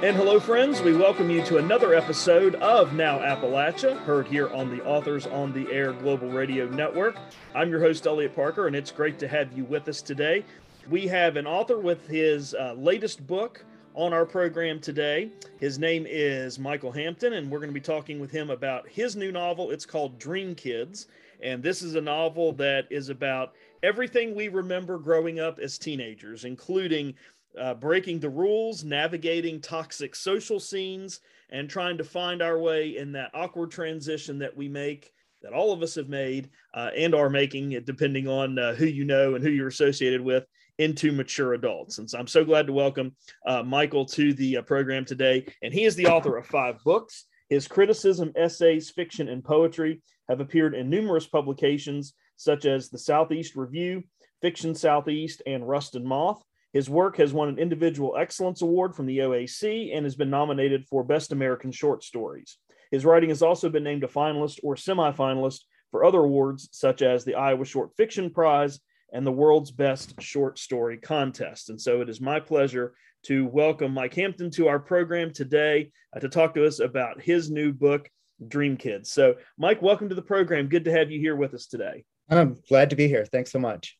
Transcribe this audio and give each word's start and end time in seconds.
And 0.00 0.16
hello, 0.16 0.38
friends. 0.38 0.80
We 0.80 0.96
welcome 0.96 1.28
you 1.28 1.44
to 1.46 1.56
another 1.56 1.92
episode 1.92 2.54
of 2.56 2.92
Now 2.92 3.18
Appalachia, 3.18 3.98
heard 4.04 4.28
here 4.28 4.48
on 4.50 4.70
the 4.70 4.80
Authors 4.84 5.26
on 5.26 5.52
the 5.52 5.68
Air 5.72 5.92
Global 5.92 6.28
Radio 6.30 6.68
Network. 6.68 7.16
I'm 7.52 7.68
your 7.68 7.80
host, 7.80 8.06
Elliot 8.06 8.32
Parker, 8.32 8.68
and 8.68 8.76
it's 8.76 8.92
great 8.92 9.18
to 9.18 9.26
have 9.26 9.52
you 9.58 9.64
with 9.64 9.88
us 9.88 10.00
today. 10.00 10.44
We 10.88 11.08
have 11.08 11.34
an 11.34 11.48
author 11.48 11.80
with 11.80 12.06
his 12.06 12.54
uh, 12.54 12.74
latest 12.78 13.26
book 13.26 13.64
on 13.94 14.12
our 14.12 14.24
program 14.24 14.78
today. 14.78 15.32
His 15.58 15.80
name 15.80 16.06
is 16.08 16.60
Michael 16.60 16.92
Hampton, 16.92 17.32
and 17.32 17.50
we're 17.50 17.58
going 17.58 17.70
to 17.70 17.74
be 17.74 17.80
talking 17.80 18.20
with 18.20 18.30
him 18.30 18.50
about 18.50 18.88
his 18.88 19.16
new 19.16 19.32
novel. 19.32 19.72
It's 19.72 19.84
called 19.84 20.16
Dream 20.20 20.54
Kids, 20.54 21.08
and 21.42 21.60
this 21.60 21.82
is 21.82 21.96
a 21.96 22.00
novel 22.00 22.52
that 22.52 22.86
is 22.88 23.08
about 23.08 23.54
everything 23.82 24.36
we 24.36 24.46
remember 24.46 24.96
growing 24.96 25.40
up 25.40 25.58
as 25.58 25.76
teenagers, 25.76 26.44
including 26.44 27.14
uh, 27.60 27.74
breaking 27.74 28.20
the 28.20 28.30
rules, 28.30 28.84
navigating 28.84 29.60
toxic 29.60 30.14
social 30.14 30.60
scenes, 30.60 31.20
and 31.50 31.68
trying 31.68 31.98
to 31.98 32.04
find 32.04 32.42
our 32.42 32.58
way 32.58 32.96
in 32.96 33.12
that 33.12 33.30
awkward 33.34 33.70
transition 33.70 34.38
that 34.38 34.56
we 34.56 34.68
make, 34.68 35.12
that 35.42 35.52
all 35.52 35.72
of 35.72 35.82
us 35.82 35.94
have 35.94 36.08
made 36.08 36.50
uh, 36.74 36.90
and 36.96 37.14
are 37.14 37.30
making, 37.30 37.70
depending 37.84 38.28
on 38.28 38.58
uh, 38.58 38.74
who 38.74 38.86
you 38.86 39.04
know 39.04 39.34
and 39.34 39.44
who 39.44 39.50
you're 39.50 39.68
associated 39.68 40.20
with, 40.20 40.44
into 40.78 41.12
mature 41.12 41.54
adults. 41.54 41.98
And 41.98 42.08
so 42.08 42.18
I'm 42.18 42.26
so 42.26 42.44
glad 42.44 42.66
to 42.66 42.72
welcome 42.72 43.14
uh, 43.46 43.62
Michael 43.62 44.04
to 44.06 44.32
the 44.34 44.58
uh, 44.58 44.62
program 44.62 45.04
today. 45.04 45.46
And 45.62 45.72
he 45.72 45.84
is 45.84 45.96
the 45.96 46.06
author 46.06 46.36
of 46.36 46.46
five 46.46 46.82
books. 46.84 47.24
His 47.48 47.66
criticism, 47.66 48.32
essays, 48.36 48.90
fiction, 48.90 49.28
and 49.28 49.42
poetry 49.42 50.02
have 50.28 50.40
appeared 50.40 50.74
in 50.74 50.90
numerous 50.90 51.26
publications 51.26 52.14
such 52.36 52.66
as 52.66 52.88
the 52.88 52.98
Southeast 52.98 53.56
Review, 53.56 54.04
Fiction 54.40 54.74
Southeast, 54.74 55.42
and 55.46 55.68
Rust 55.68 55.96
and 55.96 56.04
Moth. 56.04 56.42
His 56.72 56.90
work 56.90 57.16
has 57.16 57.32
won 57.32 57.48
an 57.48 57.58
Individual 57.58 58.16
Excellence 58.18 58.60
Award 58.60 58.94
from 58.94 59.06
the 59.06 59.18
OAC 59.18 59.96
and 59.96 60.04
has 60.04 60.16
been 60.16 60.30
nominated 60.30 60.86
for 60.86 61.02
Best 61.02 61.32
American 61.32 61.72
Short 61.72 62.04
Stories. 62.04 62.58
His 62.90 63.04
writing 63.04 63.30
has 63.30 63.42
also 63.42 63.70
been 63.70 63.84
named 63.84 64.04
a 64.04 64.08
finalist 64.08 64.60
or 64.62 64.74
semifinalist 64.74 65.60
for 65.90 66.04
other 66.04 66.20
awards 66.20 66.68
such 66.72 67.00
as 67.00 67.24
the 67.24 67.36
Iowa 67.36 67.64
Short 67.64 67.96
Fiction 67.96 68.30
Prize 68.30 68.80
and 69.12 69.26
the 69.26 69.32
World's 69.32 69.70
Best 69.70 70.20
Short 70.20 70.58
Story 70.58 70.98
Contest. 70.98 71.70
And 71.70 71.80
so 71.80 72.02
it 72.02 72.10
is 72.10 72.20
my 72.20 72.38
pleasure 72.38 72.94
to 73.24 73.46
welcome 73.46 73.92
Mike 73.92 74.14
Hampton 74.14 74.50
to 74.52 74.68
our 74.68 74.78
program 74.78 75.32
today 75.32 75.90
uh, 76.14 76.20
to 76.20 76.28
talk 76.28 76.54
to 76.54 76.66
us 76.66 76.80
about 76.80 77.22
his 77.22 77.50
new 77.50 77.72
book, 77.72 78.08
Dream 78.46 78.76
Kids. 78.76 79.10
So, 79.10 79.36
Mike, 79.56 79.80
welcome 79.80 80.10
to 80.10 80.14
the 80.14 80.22
program. 80.22 80.68
Good 80.68 80.84
to 80.84 80.92
have 80.92 81.10
you 81.10 81.18
here 81.18 81.34
with 81.34 81.54
us 81.54 81.66
today. 81.66 82.04
I'm 82.30 82.58
glad 82.68 82.90
to 82.90 82.96
be 82.96 83.08
here. 83.08 83.24
Thanks 83.24 83.50
so 83.50 83.58
much. 83.58 83.96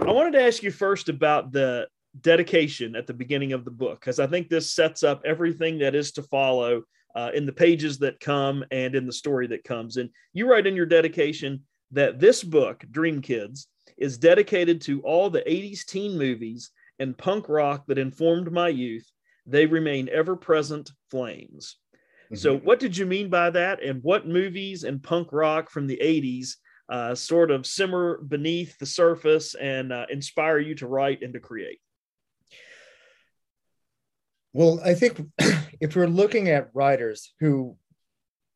I 0.00 0.12
wanted 0.12 0.34
to 0.34 0.42
ask 0.42 0.62
you 0.62 0.70
first 0.70 1.08
about 1.08 1.50
the 1.50 1.88
dedication 2.20 2.94
at 2.94 3.06
the 3.06 3.14
beginning 3.14 3.52
of 3.52 3.64
the 3.64 3.70
book 3.70 4.00
because 4.00 4.18
I 4.18 4.26
think 4.26 4.48
this 4.48 4.72
sets 4.72 5.02
up 5.02 5.22
everything 5.24 5.78
that 5.78 5.94
is 5.94 6.12
to 6.12 6.22
follow 6.22 6.82
uh, 7.14 7.30
in 7.34 7.46
the 7.46 7.52
pages 7.52 7.98
that 7.98 8.20
come 8.20 8.64
and 8.70 8.94
in 8.94 9.06
the 9.06 9.12
story 9.12 9.46
that 9.48 9.64
comes. 9.64 9.96
And 9.96 10.10
you 10.32 10.50
write 10.50 10.66
in 10.66 10.76
your 10.76 10.86
dedication 10.86 11.62
that 11.90 12.18
this 12.18 12.42
book, 12.42 12.84
Dream 12.90 13.20
Kids, 13.20 13.68
is 13.98 14.18
dedicated 14.18 14.80
to 14.82 15.00
all 15.02 15.30
the 15.30 15.42
80s 15.42 15.84
teen 15.84 16.16
movies 16.16 16.70
and 16.98 17.16
punk 17.16 17.48
rock 17.48 17.86
that 17.86 17.98
informed 17.98 18.50
my 18.50 18.68
youth. 18.68 19.10
They 19.46 19.66
remain 19.66 20.08
ever 20.10 20.36
present 20.36 20.90
flames. 21.10 21.76
Mm-hmm. 22.26 22.36
So, 22.36 22.56
what 22.58 22.78
did 22.78 22.96
you 22.96 23.06
mean 23.06 23.28
by 23.28 23.50
that? 23.50 23.82
And 23.82 24.02
what 24.02 24.26
movies 24.26 24.84
and 24.84 25.02
punk 25.02 25.28
rock 25.32 25.68
from 25.68 25.86
the 25.86 25.98
80s 26.02 26.56
uh, 26.88 27.14
sort 27.14 27.50
of 27.50 27.66
simmer 27.66 28.22
beneath 28.22 28.78
the 28.78 28.86
surface 28.86 29.54
and 29.54 29.92
uh, 29.92 30.06
inspire 30.10 30.58
you 30.58 30.74
to 30.76 30.86
write 30.86 31.22
and 31.22 31.34
to 31.34 31.40
create? 31.40 31.80
Well, 34.52 34.80
I 34.84 34.94
think 34.94 35.20
if 35.80 35.96
we're 35.96 36.06
looking 36.06 36.48
at 36.48 36.70
writers 36.74 37.32
who, 37.40 37.76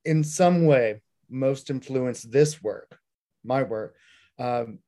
in 0.05 0.23
some 0.25 0.67
way, 0.67 1.03
most 1.29 1.71
influenced 1.71 2.31
this 2.31 2.63
work, 2.63 2.99
my 3.45 3.63
work, 3.63 3.97
um, 4.39 4.81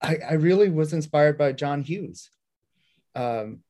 I, 0.00 0.18
I, 0.28 0.32
really 0.34 0.68
was 0.68 0.92
inspired 0.92 1.38
by 1.38 1.52
John 1.52 1.82
Hughes. 1.82 2.28
Um, 3.14 3.60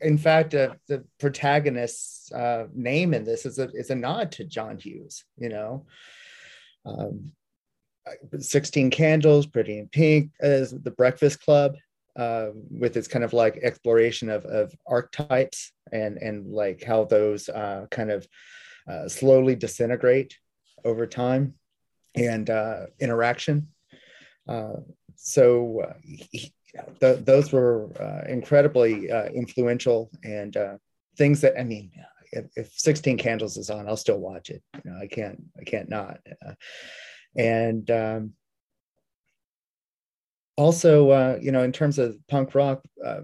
in 0.00 0.16
fact, 0.16 0.54
uh, 0.54 0.74
the 0.88 1.04
protagonist's 1.18 2.32
uh, 2.32 2.66
name 2.72 3.14
in 3.14 3.24
this 3.24 3.44
is 3.44 3.58
a, 3.58 3.68
is 3.74 3.90
a 3.90 3.94
nod 3.94 4.32
to 4.32 4.44
John 4.44 4.78
Hughes, 4.78 5.24
you 5.36 5.48
know. 5.48 5.86
Um, 6.86 7.32
16 8.38 8.90
Candles, 8.90 9.46
Pretty 9.46 9.78
in 9.78 9.88
Pink, 9.88 10.30
uh, 10.42 10.66
The 10.82 10.94
Breakfast 10.96 11.40
Club 11.42 11.76
uh, 12.16 12.48
with 12.70 12.96
its 12.96 13.08
kind 13.08 13.24
of 13.24 13.32
like 13.32 13.56
exploration 13.62 14.28
of, 14.28 14.44
of 14.44 14.74
archetypes 14.86 15.72
and 15.92 16.18
and 16.18 16.52
like 16.52 16.82
how 16.82 17.04
those 17.04 17.48
uh, 17.48 17.86
kind 17.90 18.10
of 18.10 18.26
uh, 18.88 19.08
slowly 19.08 19.54
disintegrate 19.54 20.36
over 20.84 21.06
time 21.06 21.54
and 22.14 22.50
uh, 22.50 22.86
interaction. 23.00 23.68
Uh, 24.48 24.74
so 25.14 25.80
uh, 25.88 26.38
th- 27.00 27.24
those 27.24 27.52
were 27.52 28.24
incredibly 28.28 29.08
influential 29.34 30.10
and 30.24 30.56
things 31.16 31.40
that 31.42 31.58
I 31.58 31.64
mean, 31.64 31.92
if, 32.32 32.46
if, 32.56 32.72
16 32.72 33.18
Candles 33.18 33.56
is 33.56 33.70
on, 33.70 33.86
I'll 33.86 33.96
still 33.96 34.18
watch 34.18 34.50
it. 34.50 34.62
You 34.84 34.90
know, 34.90 34.98
I 34.98 35.06
can't 35.06 35.42
I 35.60 35.64
can't 35.64 35.88
not. 35.88 36.18
And 37.36 37.90
um, 37.90 38.32
also, 40.56 41.10
uh, 41.10 41.38
you 41.40 41.52
know, 41.52 41.62
in 41.62 41.72
terms 41.72 41.98
of 41.98 42.16
punk 42.28 42.54
rock, 42.54 42.82
uh, 43.04 43.20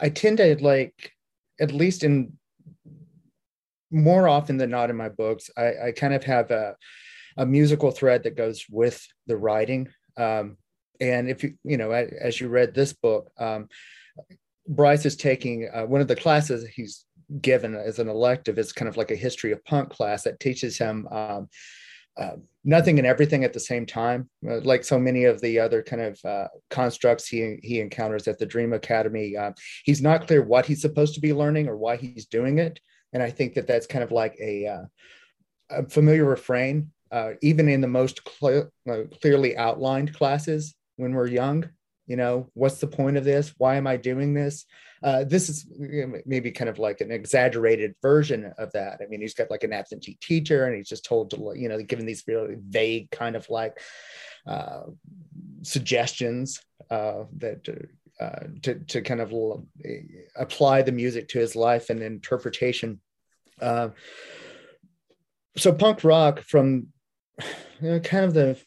I 0.00 0.08
tend 0.08 0.38
to 0.38 0.56
like, 0.62 1.12
at 1.60 1.72
least 1.72 2.04
in 2.04 2.32
more 3.90 4.28
often 4.28 4.56
than 4.56 4.70
not 4.70 4.90
in 4.90 4.96
my 4.96 5.08
books, 5.08 5.50
I, 5.56 5.72
I 5.86 5.92
kind 5.92 6.14
of 6.14 6.24
have 6.24 6.50
a, 6.50 6.76
a 7.36 7.46
musical 7.46 7.90
thread 7.90 8.24
that 8.24 8.36
goes 8.36 8.64
with 8.70 9.06
the 9.26 9.36
writing. 9.36 9.88
Um, 10.16 10.56
and 11.00 11.28
if 11.28 11.42
you, 11.42 11.54
you 11.64 11.76
know, 11.76 11.90
as 11.92 12.40
you 12.40 12.48
read 12.48 12.74
this 12.74 12.92
book, 12.92 13.30
um, 13.38 13.68
Bryce 14.66 15.06
is 15.06 15.16
taking 15.16 15.70
uh, 15.72 15.84
one 15.84 16.00
of 16.00 16.08
the 16.08 16.16
classes 16.16 16.66
he's 16.68 17.04
given 17.40 17.74
as 17.74 17.98
an 17.98 18.08
elective 18.08 18.58
is 18.58 18.72
kind 18.72 18.88
of 18.88 18.96
like 18.96 19.10
a 19.10 19.16
history 19.16 19.52
of 19.52 19.64
punk 19.64 19.90
class 19.90 20.24
that 20.24 20.40
teaches 20.40 20.78
him 20.78 21.06
um, 21.08 21.48
uh, 22.18 22.36
nothing 22.64 22.98
and 22.98 23.06
everything 23.06 23.44
at 23.44 23.52
the 23.52 23.60
same 23.60 23.86
time, 23.86 24.28
uh, 24.48 24.60
like 24.60 24.84
so 24.84 24.98
many 24.98 25.24
of 25.24 25.40
the 25.40 25.58
other 25.58 25.82
kind 25.82 26.02
of 26.02 26.18
uh, 26.24 26.48
constructs 26.70 27.28
he 27.28 27.58
he 27.62 27.80
encounters 27.80 28.26
at 28.26 28.38
the 28.38 28.46
Dream 28.46 28.72
Academy. 28.72 29.36
Uh, 29.36 29.52
he's 29.84 30.02
not 30.02 30.26
clear 30.26 30.42
what 30.42 30.66
he's 30.66 30.82
supposed 30.82 31.14
to 31.14 31.20
be 31.20 31.32
learning 31.32 31.68
or 31.68 31.76
why 31.76 31.96
he's 31.96 32.26
doing 32.26 32.58
it, 32.58 32.80
and 33.12 33.22
I 33.22 33.30
think 33.30 33.54
that 33.54 33.66
that's 33.66 33.86
kind 33.86 34.02
of 34.02 34.12
like 34.12 34.36
a, 34.40 34.66
uh, 34.66 34.84
a 35.70 35.88
familiar 35.88 36.24
refrain, 36.24 36.90
even 37.40 37.68
in 37.68 37.80
the 37.80 37.88
most 37.88 38.20
cl- 38.28 38.70
clearly 39.20 39.56
outlined 39.56 40.14
classes 40.14 40.74
when 40.96 41.14
we're 41.14 41.28
young. 41.28 41.68
You 42.08 42.16
know, 42.16 42.50
what's 42.54 42.80
the 42.80 42.86
point 42.86 43.18
of 43.18 43.24
this? 43.24 43.54
Why 43.58 43.76
am 43.76 43.86
I 43.86 43.98
doing 43.98 44.32
this? 44.34 44.64
Uh, 45.02 45.24
this 45.24 45.48
is 45.48 45.66
maybe 46.26 46.50
kind 46.50 46.68
of 46.68 46.78
like 46.78 47.00
an 47.00 47.12
exaggerated 47.12 47.94
version 48.02 48.52
of 48.58 48.72
that. 48.72 48.98
I 49.00 49.06
mean, 49.06 49.20
he's 49.20 49.34
got 49.34 49.50
like 49.50 49.62
an 49.62 49.74
absentee 49.74 50.18
teacher, 50.20 50.64
and 50.64 50.74
he's 50.74 50.88
just 50.88 51.04
told 51.04 51.30
to, 51.30 51.52
you 51.54 51.68
know, 51.68 51.80
given 51.82 52.06
these 52.06 52.24
really 52.26 52.56
vague 52.58 53.10
kind 53.10 53.36
of 53.36 53.48
like 53.50 53.78
uh, 54.46 54.84
suggestions 55.62 56.60
uh, 56.90 57.24
that 57.36 57.68
uh, 58.18 58.46
to 58.62 58.74
to 58.86 59.02
kind 59.02 59.20
of 59.20 59.32
apply 60.34 60.82
the 60.82 60.92
music 60.92 61.28
to 61.28 61.38
his 61.38 61.54
life 61.54 61.90
and 61.90 62.02
interpretation. 62.02 63.00
Uh, 63.60 63.90
so 65.56 65.72
punk 65.72 66.02
rock 66.04 66.40
from 66.40 66.88
you 67.80 67.90
know, 67.90 68.00
kind 68.00 68.24
of 68.24 68.34
the 68.34 68.58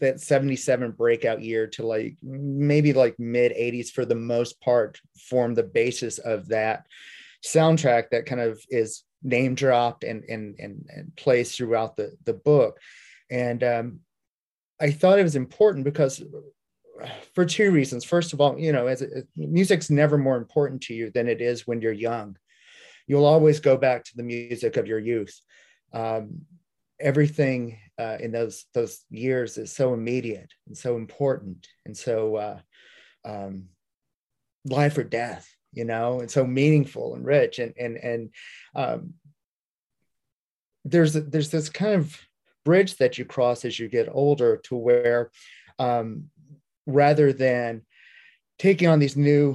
that 0.00 0.20
77 0.20 0.92
breakout 0.92 1.42
year 1.42 1.66
to 1.68 1.86
like 1.86 2.16
maybe 2.22 2.92
like 2.92 3.18
mid 3.18 3.52
80s 3.52 3.90
for 3.90 4.04
the 4.04 4.14
most 4.14 4.60
part 4.60 5.00
form 5.28 5.54
the 5.54 5.62
basis 5.62 6.18
of 6.18 6.48
that 6.48 6.86
soundtrack 7.44 8.10
that 8.10 8.26
kind 8.26 8.40
of 8.40 8.60
is 8.68 9.04
name 9.22 9.54
dropped 9.54 10.04
and 10.04 10.24
and 10.24 10.58
and, 10.58 10.86
and 10.94 11.16
plays 11.16 11.54
throughout 11.54 11.96
the 11.96 12.16
the 12.24 12.34
book. 12.34 12.78
And 13.30 13.62
um, 13.64 14.00
i 14.80 14.90
thought 14.90 15.18
it 15.18 15.24
was 15.24 15.36
important 15.36 15.84
because 15.84 16.22
for 17.34 17.44
two 17.44 17.70
reasons. 17.70 18.04
First 18.04 18.32
of 18.32 18.40
all 18.40 18.58
you 18.58 18.72
know 18.72 18.86
as, 18.86 19.02
as 19.02 19.24
music's 19.36 19.90
never 19.90 20.18
more 20.18 20.36
important 20.36 20.82
to 20.82 20.94
you 20.94 21.10
than 21.10 21.28
it 21.28 21.40
is 21.40 21.66
when 21.66 21.80
you're 21.80 21.92
young. 21.92 22.36
You'll 23.06 23.24
always 23.24 23.60
go 23.60 23.76
back 23.76 24.04
to 24.04 24.16
the 24.16 24.22
music 24.22 24.76
of 24.76 24.86
your 24.86 24.98
youth. 24.98 25.40
Um, 25.92 26.42
everything 27.00 27.78
uh, 27.98 28.16
in 28.20 28.32
those 28.32 28.64
those 28.74 29.04
years 29.10 29.58
is 29.58 29.72
so 29.72 29.94
immediate 29.94 30.52
and 30.66 30.76
so 30.76 30.96
important 30.96 31.66
and 31.84 31.96
so 31.96 32.36
uh, 32.36 32.58
um, 33.24 33.64
life 34.64 34.98
or 34.98 35.04
death 35.04 35.48
you 35.72 35.84
know 35.84 36.20
and 36.20 36.30
so 36.30 36.46
meaningful 36.46 37.14
and 37.14 37.24
rich 37.24 37.58
and 37.58 37.74
and 37.78 37.96
and 37.96 38.30
um, 38.74 39.14
there's 40.84 41.14
there's 41.14 41.50
this 41.50 41.68
kind 41.68 41.94
of 41.94 42.18
bridge 42.64 42.96
that 42.96 43.18
you 43.18 43.24
cross 43.24 43.64
as 43.64 43.78
you 43.78 43.88
get 43.88 44.08
older 44.10 44.56
to 44.56 44.76
where 44.76 45.30
um, 45.78 46.24
rather 46.86 47.32
than 47.32 47.82
taking 48.58 48.88
on 48.88 48.98
these 48.98 49.16
new 49.16 49.54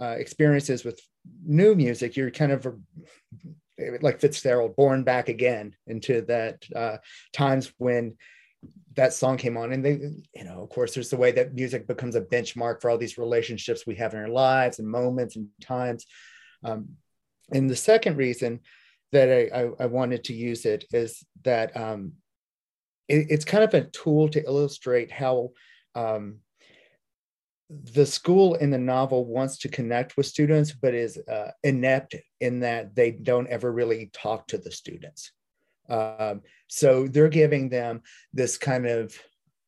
uh, 0.00 0.16
experiences 0.18 0.84
with 0.84 1.00
new 1.44 1.74
music 1.74 2.16
you're 2.16 2.30
kind 2.30 2.52
of 2.52 2.66
like 4.00 4.20
Fitzgerald, 4.20 4.76
born 4.76 5.04
back 5.04 5.28
again 5.28 5.74
into 5.86 6.22
that 6.22 6.64
uh, 6.74 6.98
times 7.32 7.72
when 7.78 8.16
that 8.94 9.12
song 9.12 9.36
came 9.36 9.56
on. 9.56 9.72
And 9.72 9.84
they, 9.84 9.92
you 10.34 10.44
know, 10.44 10.62
of 10.62 10.68
course, 10.68 10.94
there's 10.94 11.10
the 11.10 11.16
way 11.16 11.32
that 11.32 11.54
music 11.54 11.86
becomes 11.86 12.16
a 12.16 12.20
benchmark 12.20 12.80
for 12.80 12.90
all 12.90 12.98
these 12.98 13.18
relationships 13.18 13.86
we 13.86 13.94
have 13.96 14.14
in 14.14 14.20
our 14.20 14.28
lives 14.28 14.78
and 14.78 14.88
moments 14.88 15.36
and 15.36 15.48
times. 15.60 16.06
Um, 16.64 16.90
and 17.52 17.68
the 17.68 17.76
second 17.76 18.16
reason 18.16 18.60
that 19.12 19.28
I, 19.28 19.60
I, 19.60 19.70
I, 19.80 19.86
wanted 19.86 20.24
to 20.24 20.34
use 20.34 20.66
it 20.66 20.84
is 20.92 21.24
that 21.42 21.76
um, 21.76 22.12
it, 23.08 23.26
it's 23.30 23.44
kind 23.44 23.64
of 23.64 23.74
a 23.74 23.86
tool 23.86 24.28
to 24.28 24.44
illustrate 24.44 25.10
how 25.10 25.50
um, 25.94 26.36
the 27.70 28.04
school 28.04 28.56
in 28.56 28.70
the 28.70 28.78
novel 28.78 29.24
wants 29.24 29.58
to 29.58 29.68
connect 29.68 30.16
with 30.16 30.26
students, 30.26 30.72
but 30.72 30.92
is 30.92 31.18
uh, 31.18 31.52
inept 31.62 32.16
in 32.40 32.60
that 32.60 32.96
they 32.96 33.12
don't 33.12 33.46
ever 33.46 33.70
really 33.70 34.10
talk 34.12 34.48
to 34.48 34.58
the 34.58 34.72
students. 34.72 35.32
Um, 35.88 36.42
so 36.68 37.06
they're 37.06 37.28
giving 37.28 37.68
them 37.68 38.02
this 38.32 38.58
kind 38.58 38.86
of 38.86 39.16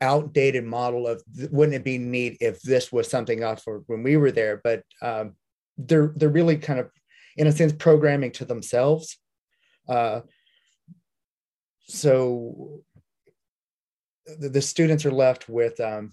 outdated 0.01 0.65
model 0.65 1.07
of 1.07 1.23
wouldn't 1.53 1.77
it 1.77 1.85
be 1.85 1.97
neat 1.97 2.39
if 2.41 2.61
this 2.63 2.91
was 2.91 3.09
something 3.09 3.43
else 3.43 3.63
for 3.63 3.83
when 3.87 4.03
we 4.03 4.17
were 4.17 4.33
there, 4.33 4.61
but 4.65 4.83
um, 5.01 5.37
they're 5.79 6.13
they're 6.17 6.29
really 6.29 6.57
kind 6.57 6.81
of 6.81 6.91
in 7.37 7.47
a 7.47 7.53
sense 7.53 7.73
programming 7.73 8.33
to 8.33 8.45
themselves. 8.45 9.17
Uh, 9.89 10.21
so 11.87 12.83
the, 14.27 14.49
the, 14.49 14.63
students 14.63 15.05
are 15.05 15.13
left 15.13 15.49
with 15.49 15.79
um, 15.81 16.13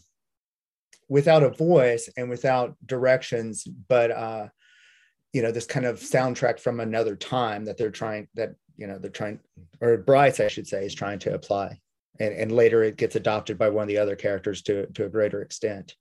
without 1.10 1.44
a 1.44 1.50
voice 1.50 2.10
and 2.16 2.30
without 2.30 2.76
directions, 2.86 3.68
but 3.88 4.12
uh, 4.12 4.48
you 5.34 5.42
know, 5.42 5.52
this 5.52 5.66
kind 5.66 5.86
of 5.86 6.00
soundtrack 6.00 6.60
from 6.60 6.80
another 6.80 7.16
time 7.16 7.66
that 7.66 7.78
they're 7.78 7.92
trying 7.92 8.28
that 8.36 8.56
you 8.78 8.88
know 8.88 8.98
they're 8.98 9.12
trying 9.12 9.40
or 9.82 9.98
Bryce, 9.98 10.40
I 10.40 10.48
should 10.48 10.68
say, 10.68 10.86
is 10.86 10.96
trying 10.96 11.20
to 11.20 11.34
apply, 11.34 11.80
and, 12.20 12.34
and 12.34 12.52
later 12.52 12.84
it 12.84 12.98
gets 12.98 13.16
adopted 13.16 13.58
by 13.58 13.70
one 13.70 13.84
of 13.84 13.88
the 13.90 13.98
other 13.98 14.16
characters 14.16 14.62
to 14.64 14.86
to 14.88 15.06
a 15.06 15.10
greater 15.10 15.42
extent. 15.42 15.96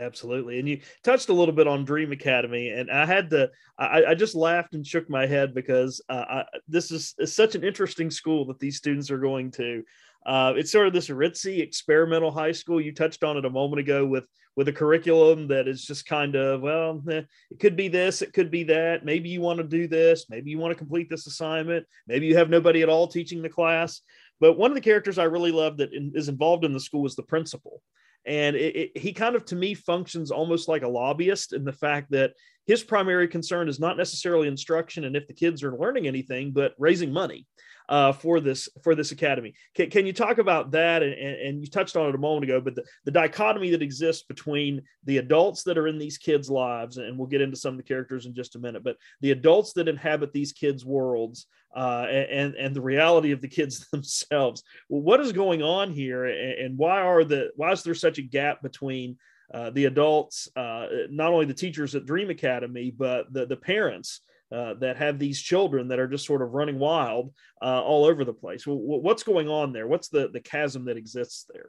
Absolutely. 0.00 0.60
And 0.60 0.68
you 0.68 0.80
touched 1.02 1.28
a 1.28 1.32
little 1.32 1.54
bit 1.54 1.66
on 1.66 1.84
Dream 1.84 2.12
Academy, 2.12 2.68
and 2.68 2.90
I 2.90 3.04
had 3.04 3.30
to, 3.30 3.50
I, 3.78 4.04
I 4.04 4.14
just 4.14 4.36
laughed 4.36 4.74
and 4.74 4.86
shook 4.86 5.10
my 5.10 5.26
head 5.26 5.54
because 5.54 6.00
uh, 6.08 6.24
I, 6.28 6.44
this 6.68 6.92
is, 6.92 7.14
is, 7.18 7.34
such 7.34 7.56
an 7.56 7.64
interesting 7.64 8.08
school 8.08 8.44
that 8.46 8.60
these 8.60 8.76
students 8.76 9.10
are 9.10 9.18
going 9.18 9.50
to. 9.52 9.82
Uh, 10.28 10.52
it's 10.58 10.70
sort 10.70 10.86
of 10.86 10.92
this 10.92 11.08
ritzy 11.08 11.60
experimental 11.60 12.30
high 12.30 12.52
school. 12.52 12.82
You 12.82 12.92
touched 12.92 13.24
on 13.24 13.38
it 13.38 13.46
a 13.46 13.50
moment 13.50 13.80
ago 13.80 14.04
with 14.04 14.24
with 14.56 14.68
a 14.68 14.72
curriculum 14.72 15.48
that 15.48 15.66
is 15.66 15.84
just 15.84 16.04
kind 16.04 16.34
of 16.34 16.60
well, 16.60 17.02
eh, 17.10 17.22
it 17.50 17.58
could 17.58 17.76
be 17.76 17.88
this, 17.88 18.20
it 18.20 18.34
could 18.34 18.50
be 18.50 18.62
that. 18.64 19.06
Maybe 19.06 19.30
you 19.30 19.40
want 19.40 19.56
to 19.56 19.64
do 19.64 19.88
this, 19.88 20.26
maybe 20.28 20.50
you 20.50 20.58
want 20.58 20.72
to 20.72 20.78
complete 20.78 21.08
this 21.08 21.26
assignment, 21.26 21.86
maybe 22.06 22.26
you 22.26 22.36
have 22.36 22.50
nobody 22.50 22.82
at 22.82 22.90
all 22.90 23.08
teaching 23.08 23.40
the 23.40 23.48
class. 23.48 24.02
But 24.38 24.58
one 24.58 24.70
of 24.70 24.74
the 24.74 24.82
characters 24.82 25.16
I 25.16 25.24
really 25.24 25.50
love 25.50 25.78
that 25.78 25.94
in, 25.94 26.12
is 26.14 26.28
involved 26.28 26.66
in 26.66 26.74
the 26.74 26.80
school 26.80 27.06
is 27.06 27.16
the 27.16 27.22
principal 27.22 27.80
and 28.26 28.56
it, 28.56 28.76
it, 28.76 28.98
he 28.98 29.12
kind 29.12 29.34
of 29.34 29.44
to 29.46 29.56
me 29.56 29.74
functions 29.74 30.30
almost 30.30 30.68
like 30.68 30.82
a 30.82 30.88
lobbyist 30.88 31.52
in 31.52 31.64
the 31.64 31.72
fact 31.72 32.10
that 32.10 32.32
his 32.66 32.82
primary 32.82 33.26
concern 33.26 33.68
is 33.68 33.80
not 33.80 33.96
necessarily 33.96 34.46
instruction 34.48 35.04
and 35.04 35.16
if 35.16 35.26
the 35.26 35.32
kids 35.32 35.62
are 35.62 35.78
learning 35.78 36.06
anything 36.06 36.52
but 36.52 36.74
raising 36.78 37.12
money 37.12 37.46
uh, 37.88 38.12
for 38.12 38.40
this 38.40 38.68
for 38.82 38.94
this 38.94 39.12
academy. 39.12 39.54
Can, 39.74 39.90
can 39.90 40.06
you 40.06 40.12
talk 40.12 40.38
about 40.38 40.70
that? 40.72 41.02
And, 41.02 41.14
and, 41.14 41.60
you 41.60 41.66
touched 41.66 41.96
on 41.96 42.08
it 42.08 42.14
a 42.14 42.18
moment 42.18 42.44
ago, 42.44 42.60
but 42.60 42.74
the, 42.74 42.84
the 43.04 43.10
dichotomy 43.10 43.70
that 43.70 43.82
exists 43.82 44.24
between 44.24 44.82
the 45.04 45.18
adults 45.18 45.62
that 45.64 45.78
are 45.78 45.88
in 45.88 45.98
these 45.98 46.18
kids' 46.18 46.50
lives, 46.50 46.98
and 46.98 47.16
we'll 47.16 47.26
get 47.26 47.40
into 47.40 47.56
some 47.56 47.74
of 47.74 47.78
the 47.78 47.82
characters 47.82 48.26
in 48.26 48.34
just 48.34 48.56
a 48.56 48.58
minute, 48.58 48.84
but 48.84 48.96
the 49.20 49.30
adults 49.30 49.72
that 49.74 49.88
inhabit 49.88 50.32
these 50.32 50.52
kids' 50.52 50.84
worlds 50.84 51.46
uh, 51.74 52.06
and 52.10 52.54
and 52.54 52.76
the 52.76 52.80
reality 52.80 53.32
of 53.32 53.40
the 53.40 53.48
kids 53.48 53.88
themselves. 53.92 54.62
Well, 54.88 55.02
what 55.02 55.20
is 55.20 55.32
going 55.32 55.62
on 55.62 55.90
here, 55.90 56.26
and 56.26 56.76
why 56.76 57.00
are 57.00 57.24
the 57.24 57.50
why 57.56 57.72
is 57.72 57.82
there 57.82 57.94
such 57.94 58.18
a 58.18 58.22
gap 58.22 58.62
between 58.62 59.16
uh, 59.52 59.70
the 59.70 59.86
adults, 59.86 60.48
uh, 60.56 60.86
not 61.08 61.32
only 61.32 61.46
the 61.46 61.54
teachers 61.54 61.94
at 61.94 62.04
Dream 62.04 62.28
Academy, 62.28 62.90
but 62.90 63.32
the 63.32 63.46
the 63.46 63.56
parents 63.56 64.20
uh, 64.50 64.74
that 64.74 64.96
have 64.96 65.18
these 65.18 65.40
children 65.40 65.88
that 65.88 65.98
are 65.98 66.08
just 66.08 66.26
sort 66.26 66.42
of 66.42 66.54
running 66.54 66.78
wild 66.78 67.32
uh, 67.60 67.82
all 67.82 68.04
over 68.04 68.24
the 68.24 68.32
place. 68.32 68.66
Well, 68.66 68.76
what's 68.78 69.22
going 69.22 69.48
on 69.48 69.72
there? 69.72 69.86
What's 69.86 70.08
the 70.08 70.28
the 70.28 70.40
chasm 70.40 70.86
that 70.86 70.96
exists 70.96 71.46
there? 71.52 71.68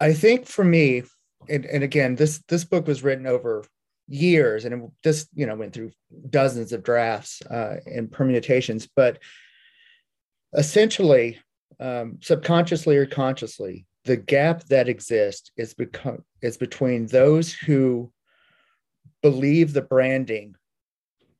I 0.00 0.12
think 0.12 0.46
for 0.46 0.64
me, 0.64 1.02
and, 1.48 1.64
and 1.66 1.82
again, 1.82 2.14
this 2.14 2.42
this 2.48 2.64
book 2.64 2.86
was 2.86 3.02
written 3.02 3.26
over 3.26 3.64
years, 4.06 4.64
and 4.64 4.90
it, 5.04 5.24
you 5.34 5.46
know 5.46 5.56
went 5.56 5.72
through 5.72 5.92
dozens 6.30 6.72
of 6.72 6.82
drafts 6.82 7.42
uh, 7.42 7.76
and 7.86 8.10
permutations, 8.10 8.88
but 8.94 9.18
essentially, 10.54 11.38
um, 11.80 12.18
subconsciously 12.20 12.96
or 12.96 13.06
consciously, 13.06 13.86
the 14.04 14.16
gap 14.16 14.64
that 14.64 14.88
exists 14.88 15.50
is 15.56 15.74
become 15.74 16.24
is 16.42 16.56
between 16.56 17.06
those 17.06 17.52
who 17.52 18.10
believe 19.22 19.72
the 19.72 19.82
branding 19.82 20.54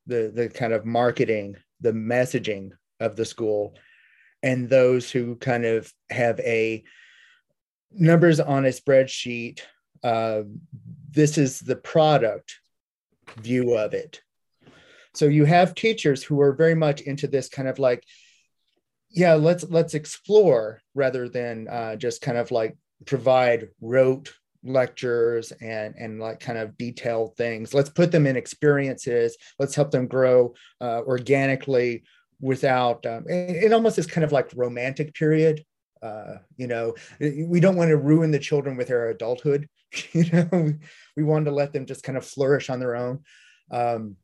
the 0.09 0.33
the 0.35 0.49
kind 0.49 0.73
of 0.73 0.85
marketing, 0.85 1.57
the 1.81 1.93
messaging 1.93 2.71
of 2.99 3.15
the 3.15 3.25
school, 3.25 3.77
and 4.43 4.69
those 4.69 5.11
who 5.11 5.37
kind 5.37 5.65
of 5.65 5.93
have 6.11 6.41
a 6.41 6.83
numbers 7.93 8.41
on 8.41 8.65
a 8.65 8.71
spreadsheet. 8.71 9.61
Uh, 10.03 10.43
this 11.11 11.39
is 11.39 11.61
the 11.61 11.77
product 11.77 12.61
view 13.37 13.77
of 13.77 13.95
it. 13.95 14.21
So 15.15 15.27
you 15.27 15.45
have 15.45 15.75
teachers 15.75 16.23
who 16.23 16.41
are 16.41 16.53
very 16.53 16.75
much 16.75 17.01
into 17.01 17.27
this 17.27 17.49
kind 17.49 17.69
of 17.69 17.79
like, 17.79 18.05
yeah, 19.11 19.35
let's 19.35 19.65
let's 19.65 19.95
explore 19.95 20.81
rather 20.95 21.29
than 21.29 21.67
uh, 21.69 21.97
just 21.97 22.21
kind 22.21 22.39
of 22.39 22.51
like 22.51 22.77
provide 23.05 23.69
rote 23.81 24.33
lectures 24.65 25.53
and 25.61 25.95
and 25.97 26.21
like 26.21 26.41
kind 26.41 26.59
of 26.59 26.77
detailed 26.77 27.37
things. 27.37 27.75
Let's 27.75 27.91
put 27.91 28.11
them 28.11 28.27
in 28.27 28.37
experiences. 28.37 29.37
Let's 29.59 29.75
help 29.75 29.91
them 29.91 30.07
grow 30.07 30.55
uh, 30.81 31.03
organically 31.07 32.05
without 32.41 33.05
um, 33.07 33.25
it, 33.29 33.65
it 33.65 33.73
almost 33.73 33.99
is 33.99 34.07
kind 34.07 34.25
of 34.25 34.33
like 34.33 34.51
romantic 34.55 35.15
period. 35.15 35.65
Uh, 36.01 36.37
you 36.57 36.69
know 36.69 36.95
we 37.21 37.59
don't 37.59 37.75
want 37.75 37.89
to 37.89 37.97
ruin 37.97 38.31
the 38.31 38.39
children 38.39 38.77
with 38.77 38.89
their 38.89 39.09
adulthood. 39.11 39.69
You 40.13 40.31
know 40.31 40.75
we, 41.17 41.25
want 41.25 41.47
to 41.47 41.51
let 41.51 41.73
them 41.73 41.87
just 41.87 42.03
kind 42.03 42.19
of 42.19 42.27
flourish 42.27 42.69
on 42.69 42.79
their 42.79 42.95
own. 42.95 43.21
Um, 43.71 44.17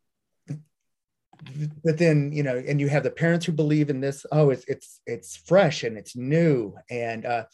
but 1.83 1.97
then 1.97 2.33
you 2.33 2.43
know 2.43 2.57
and 2.57 2.79
you 2.79 2.89
have 2.91 3.03
the 3.03 3.11
parents 3.11 3.47
who 3.47 3.53
believe 3.53 3.89
in 3.89 4.01
this. 4.01 4.27
Oh 4.31 4.51
it's 4.51 4.65
it's 4.67 5.01
it's 5.07 5.37
fresh 5.37 5.83
and 5.83 5.97
it's 5.97 6.15
new. 6.17 6.75
And 6.91 7.25
uh 7.25 7.45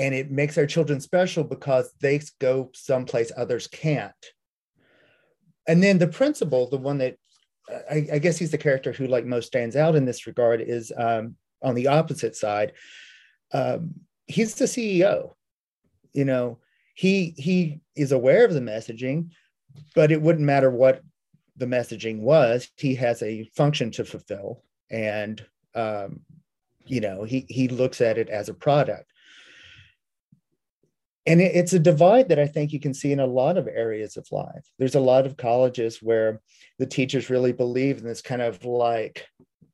and 0.00 0.14
it 0.14 0.30
makes 0.30 0.58
our 0.58 0.66
children 0.66 1.00
special 1.00 1.44
because 1.44 1.92
they 2.00 2.20
go 2.40 2.70
someplace 2.74 3.30
others 3.36 3.66
can't. 3.66 4.12
And 5.68 5.82
then 5.82 5.98
the 5.98 6.08
principal 6.08 6.68
the 6.68 6.78
one 6.78 6.98
that 6.98 7.16
I, 7.88 8.08
I, 8.14 8.18
guess 8.18 8.36
he's 8.36 8.50
the 8.50 8.58
character 8.58 8.92
who 8.92 9.06
like 9.06 9.24
most 9.24 9.46
stands 9.46 9.76
out 9.76 9.94
in 9.94 10.04
this 10.04 10.26
regard 10.26 10.60
is 10.60 10.92
um, 10.96 11.36
on 11.62 11.76
the 11.76 11.86
opposite 11.86 12.34
side 12.34 12.72
um, 13.52 13.94
he's 14.26 14.56
the 14.56 14.64
ceo 14.64 15.34
you 16.12 16.24
know 16.24 16.58
he 16.94 17.34
he 17.36 17.80
is 17.94 18.10
aware 18.10 18.44
of 18.44 18.54
the 18.54 18.60
messaging 18.60 19.30
but 19.94 20.10
it 20.10 20.20
wouldn't 20.20 20.44
matter 20.44 20.70
what 20.70 21.02
the 21.56 21.66
messaging 21.66 22.20
was. 22.20 22.68
He 22.76 22.94
has 22.96 23.22
a 23.22 23.44
function 23.54 23.90
to 23.92 24.04
fulfill 24.04 24.64
and 24.90 25.44
um, 25.74 26.20
you 26.84 27.00
know 27.00 27.22
he 27.22 27.46
he 27.48 27.68
looks 27.68 28.00
at 28.00 28.18
it 28.18 28.28
as 28.28 28.48
a 28.48 28.54
product 28.54 29.09
and 31.26 31.40
it, 31.40 31.54
it's 31.54 31.72
a 31.72 31.78
divide 31.78 32.28
that 32.28 32.38
I 32.38 32.46
think 32.46 32.72
you 32.72 32.80
can 32.80 32.94
see 32.94 33.12
in 33.12 33.20
a 33.20 33.26
lot 33.26 33.58
of 33.58 33.68
areas 33.68 34.16
of 34.16 34.26
life. 34.30 34.64
There's 34.78 34.94
a 34.94 35.00
lot 35.00 35.26
of 35.26 35.36
colleges 35.36 35.98
where 36.00 36.40
the 36.78 36.86
teachers 36.86 37.30
really 37.30 37.52
believe 37.52 37.98
in 37.98 38.04
this 38.04 38.22
kind 38.22 38.42
of 38.42 38.64
like 38.64 39.26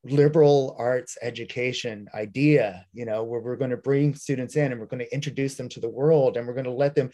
liberal 0.05 0.77
arts 0.79 1.17
education 1.23 2.09
idea, 2.15 2.85
you 2.93 3.05
know, 3.05 3.25
where 3.25 3.41
we're 3.41 3.57
going 3.57 3.71
to 3.71 3.77
bring 3.77 4.15
students 4.15 4.57
in 4.57 4.71
and 4.71 4.81
we're 4.81 4.87
going 4.87 5.05
to 5.05 5.15
introduce 5.15 5.57
them 5.57 5.69
to 5.69 5.81
the 5.81 5.89
world 5.89 6.37
and 6.37 6.47
we're 6.47 6.55
going 6.55 6.65
to 6.65 6.71
let 6.71 6.95
them 6.95 7.11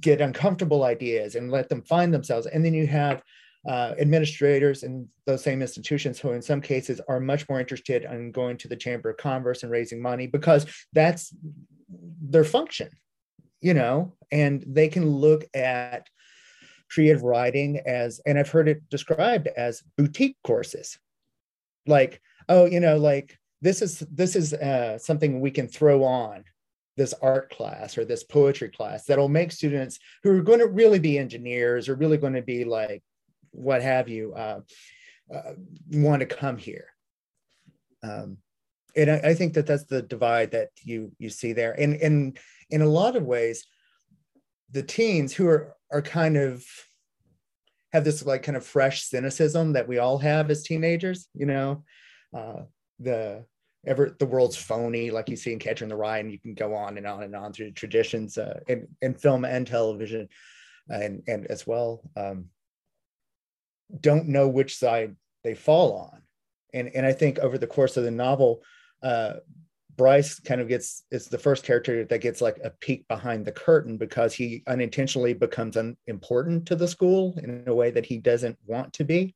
get 0.00 0.20
uncomfortable 0.20 0.84
ideas 0.84 1.34
and 1.34 1.50
let 1.50 1.68
them 1.68 1.82
find 1.82 2.12
themselves. 2.12 2.46
And 2.46 2.64
then 2.64 2.74
you 2.74 2.86
have 2.86 3.22
uh, 3.68 3.94
administrators 3.98 4.82
in 4.82 5.08
those 5.26 5.42
same 5.42 5.62
institutions 5.62 6.18
who 6.18 6.32
in 6.32 6.42
some 6.42 6.60
cases 6.60 7.00
are 7.08 7.20
much 7.20 7.48
more 7.48 7.60
interested 7.60 8.04
in 8.04 8.30
going 8.30 8.58
to 8.58 8.68
the 8.68 8.76
chamber 8.76 9.10
of 9.10 9.16
commerce 9.16 9.62
and 9.62 9.72
raising 9.72 10.00
money 10.00 10.26
because 10.26 10.66
that's 10.92 11.34
their 12.20 12.44
function 12.44 12.88
you 13.64 13.72
know 13.72 14.12
and 14.30 14.62
they 14.66 14.88
can 14.88 15.08
look 15.08 15.44
at 15.54 16.08
creative 16.90 17.22
writing 17.22 17.80
as 17.86 18.20
and 18.26 18.38
i've 18.38 18.50
heard 18.50 18.68
it 18.68 18.88
described 18.90 19.48
as 19.48 19.82
boutique 19.96 20.36
courses. 20.44 20.98
Like 21.86 22.20
oh 22.48 22.66
you 22.66 22.80
know 22.80 22.98
like 22.98 23.38
this 23.62 23.80
is 23.80 24.00
this 24.12 24.36
is 24.36 24.52
uh, 24.52 24.98
something 24.98 25.40
we 25.40 25.50
can 25.50 25.66
throw 25.66 26.04
on 26.04 26.44
this 26.96 27.14
art 27.22 27.50
class 27.50 27.96
or 27.96 28.04
this 28.04 28.22
poetry 28.22 28.68
class 28.68 29.04
that'll 29.06 29.28
make 29.28 29.50
students 29.50 29.98
who 30.22 30.30
are 30.36 30.42
going 30.42 30.60
to 30.60 30.66
really 30.66 30.98
be 30.98 31.18
engineers 31.18 31.88
or 31.88 31.94
really 31.94 32.18
going 32.18 32.34
to 32.34 32.42
be 32.42 32.64
like 32.64 33.02
what 33.50 33.82
have 33.82 34.08
you 34.08 34.34
uh, 34.34 34.60
uh, 35.34 35.52
want 35.92 36.20
to 36.20 36.26
come 36.26 36.58
here. 36.58 36.88
Um, 38.02 38.36
and 38.96 39.10
I, 39.10 39.16
I, 39.30 39.34
think 39.34 39.54
that 39.54 39.66
that's 39.66 39.84
the 39.84 40.02
divide 40.02 40.50
that 40.50 40.68
you 40.82 41.12
you 41.18 41.30
see 41.30 41.52
there. 41.52 41.72
And 41.72 41.94
and 41.96 42.38
in 42.74 42.82
a 42.82 42.86
lot 42.86 43.16
of 43.16 43.24
ways 43.24 43.66
the 44.70 44.82
teens 44.82 45.32
who 45.32 45.46
are 45.48 45.74
are 45.90 46.02
kind 46.02 46.36
of 46.36 46.64
have 47.92 48.04
this 48.04 48.24
like 48.26 48.42
kind 48.42 48.56
of 48.56 48.66
fresh 48.66 49.02
cynicism 49.02 49.72
that 49.72 49.88
we 49.88 49.98
all 49.98 50.18
have 50.18 50.50
as 50.50 50.62
teenagers 50.62 51.28
you 51.34 51.46
know 51.46 51.84
uh, 52.36 52.62
the 52.98 53.44
ever 53.86 54.16
the 54.18 54.26
world's 54.26 54.56
phony, 54.56 55.10
like 55.10 55.28
you 55.28 55.36
see 55.36 55.52
in 55.52 55.58
Catcher 55.58 55.84
in 55.84 55.88
the 55.88 55.96
Rye, 55.96 56.18
and 56.18 56.32
you 56.32 56.38
can 56.38 56.54
go 56.54 56.74
on 56.74 56.96
and 56.96 57.06
on 57.06 57.22
and 57.22 57.34
on 57.34 57.52
through 57.52 57.72
traditions 57.72 58.38
uh, 58.38 58.60
in, 58.68 58.88
in 59.02 59.14
film 59.14 59.44
and 59.44 59.66
television, 59.66 60.28
and 60.88 61.22
and 61.26 61.46
as 61.46 61.66
well. 61.66 62.02
Um, 62.16 62.46
don't 64.00 64.28
know 64.28 64.48
which 64.48 64.76
side 64.76 65.16
they 65.42 65.54
fall 65.54 66.10
on, 66.12 66.22
and 66.72 66.88
and 66.94 67.06
I 67.06 67.12
think 67.12 67.38
over 67.38 67.58
the 67.58 67.66
course 67.66 67.96
of 67.96 68.04
the 68.04 68.10
novel, 68.10 68.62
uh, 69.02 69.34
Bryce 69.96 70.40
kind 70.40 70.60
of 70.60 70.68
gets 70.68 71.04
is 71.10 71.26
the 71.26 71.38
first 71.38 71.64
character 71.64 72.04
that 72.04 72.20
gets 72.20 72.40
like 72.40 72.58
a 72.64 72.70
peek 72.70 73.06
behind 73.08 73.44
the 73.44 73.52
curtain 73.52 73.96
because 73.96 74.34
he 74.34 74.62
unintentionally 74.66 75.34
becomes 75.34 75.76
unimportant 75.76 76.66
to 76.66 76.76
the 76.76 76.88
school 76.88 77.38
in 77.42 77.64
a 77.66 77.74
way 77.74 77.90
that 77.90 78.06
he 78.06 78.18
doesn't 78.18 78.58
want 78.66 78.92
to 78.94 79.04
be. 79.04 79.34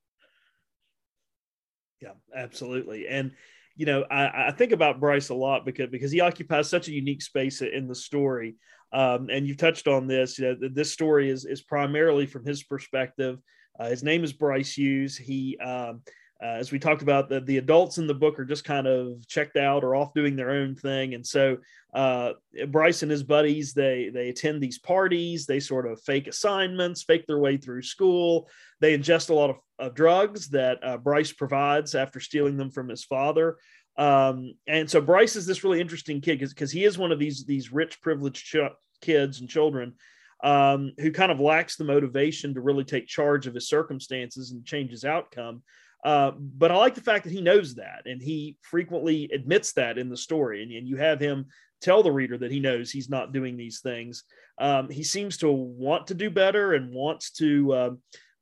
Yeah, 2.00 2.12
absolutely, 2.34 3.08
and 3.08 3.32
you 3.78 3.86
know, 3.86 4.04
I, 4.10 4.48
I, 4.48 4.50
think 4.50 4.72
about 4.72 4.98
Bryce 4.98 5.28
a 5.28 5.34
lot 5.34 5.64
because 5.64 5.88
because 5.88 6.10
he 6.10 6.20
occupies 6.20 6.68
such 6.68 6.88
a 6.88 6.92
unique 6.92 7.22
space 7.22 7.62
in 7.62 7.86
the 7.86 7.94
story. 7.94 8.56
Um, 8.92 9.28
and 9.30 9.46
you've 9.46 9.56
touched 9.56 9.86
on 9.86 10.08
this. 10.08 10.38
You 10.38 10.56
know, 10.60 10.68
this 10.72 10.92
story 10.92 11.30
is 11.30 11.44
is 11.44 11.62
primarily 11.62 12.26
from 12.26 12.44
his 12.44 12.64
perspective. 12.64 13.38
Uh, 13.78 13.88
his 13.88 14.02
name 14.02 14.24
is 14.24 14.32
Bryce 14.32 14.76
Hughes. 14.76 15.16
He, 15.16 15.56
um, 15.58 16.02
uh, 16.42 16.56
as 16.58 16.70
we 16.70 16.78
talked 16.78 17.02
about, 17.02 17.28
the, 17.28 17.40
the 17.40 17.58
adults 17.58 17.98
in 17.98 18.06
the 18.06 18.14
book 18.14 18.38
are 18.38 18.44
just 18.44 18.64
kind 18.64 18.86
of 18.86 19.26
checked 19.26 19.56
out 19.56 19.82
or 19.82 19.96
off 19.96 20.14
doing 20.14 20.36
their 20.36 20.50
own 20.50 20.74
thing, 20.74 21.14
and 21.14 21.26
so 21.26 21.56
uh, 21.94 22.32
Bryce 22.68 23.02
and 23.02 23.10
his 23.10 23.22
buddies 23.22 23.72
they 23.72 24.10
they 24.12 24.28
attend 24.28 24.60
these 24.60 24.78
parties. 24.78 25.46
They 25.46 25.60
sort 25.60 25.86
of 25.86 26.00
fake 26.02 26.26
assignments, 26.26 27.02
fake 27.02 27.26
their 27.26 27.38
way 27.38 27.56
through 27.56 27.82
school. 27.82 28.48
They 28.80 28.96
ingest 28.96 29.30
a 29.30 29.34
lot 29.34 29.50
of 29.50 29.58
of 29.78 29.94
drugs 29.94 30.48
that 30.50 30.78
uh, 30.82 30.98
Bryce 30.98 31.32
provides 31.32 31.94
after 31.94 32.20
stealing 32.20 32.56
them 32.56 32.70
from 32.70 32.88
his 32.88 33.04
father. 33.04 33.56
Um, 33.96 34.54
and 34.66 34.88
so 34.88 35.00
Bryce 35.00 35.34
is 35.34 35.46
this 35.46 35.64
really 35.64 35.80
interesting 35.80 36.20
kid 36.20 36.38
because 36.38 36.70
he 36.70 36.84
is 36.84 36.98
one 36.98 37.10
of 37.10 37.18
these 37.18 37.44
these 37.44 37.72
rich, 37.72 38.00
privileged 38.00 38.46
ch- 38.46 38.72
kids 39.00 39.40
and 39.40 39.48
children 39.48 39.94
um, 40.42 40.92
who 40.98 41.10
kind 41.10 41.32
of 41.32 41.40
lacks 41.40 41.76
the 41.76 41.84
motivation 41.84 42.54
to 42.54 42.60
really 42.60 42.84
take 42.84 43.06
charge 43.06 43.46
of 43.46 43.54
his 43.54 43.68
circumstances 43.68 44.52
and 44.52 44.64
change 44.64 44.90
his 44.90 45.04
outcome. 45.04 45.62
Uh, 46.04 46.32
but 46.38 46.70
I 46.70 46.76
like 46.76 46.94
the 46.94 47.00
fact 47.00 47.24
that 47.24 47.32
he 47.32 47.40
knows 47.40 47.74
that 47.74 48.02
and 48.06 48.22
he 48.22 48.56
frequently 48.62 49.28
admits 49.32 49.72
that 49.72 49.98
in 49.98 50.08
the 50.08 50.16
story. 50.16 50.62
And, 50.62 50.70
and 50.72 50.86
you 50.86 50.96
have 50.96 51.18
him 51.18 51.46
tell 51.80 52.02
the 52.02 52.12
reader 52.12 52.38
that 52.38 52.52
he 52.52 52.60
knows 52.60 52.90
he's 52.90 53.10
not 53.10 53.32
doing 53.32 53.56
these 53.56 53.80
things. 53.80 54.24
Um, 54.58 54.88
he 54.88 55.02
seems 55.02 55.36
to 55.38 55.50
want 55.50 56.06
to 56.08 56.14
do 56.14 56.30
better 56.30 56.74
and 56.74 56.94
wants 56.94 57.30
to. 57.32 57.72
Uh, 57.72 57.90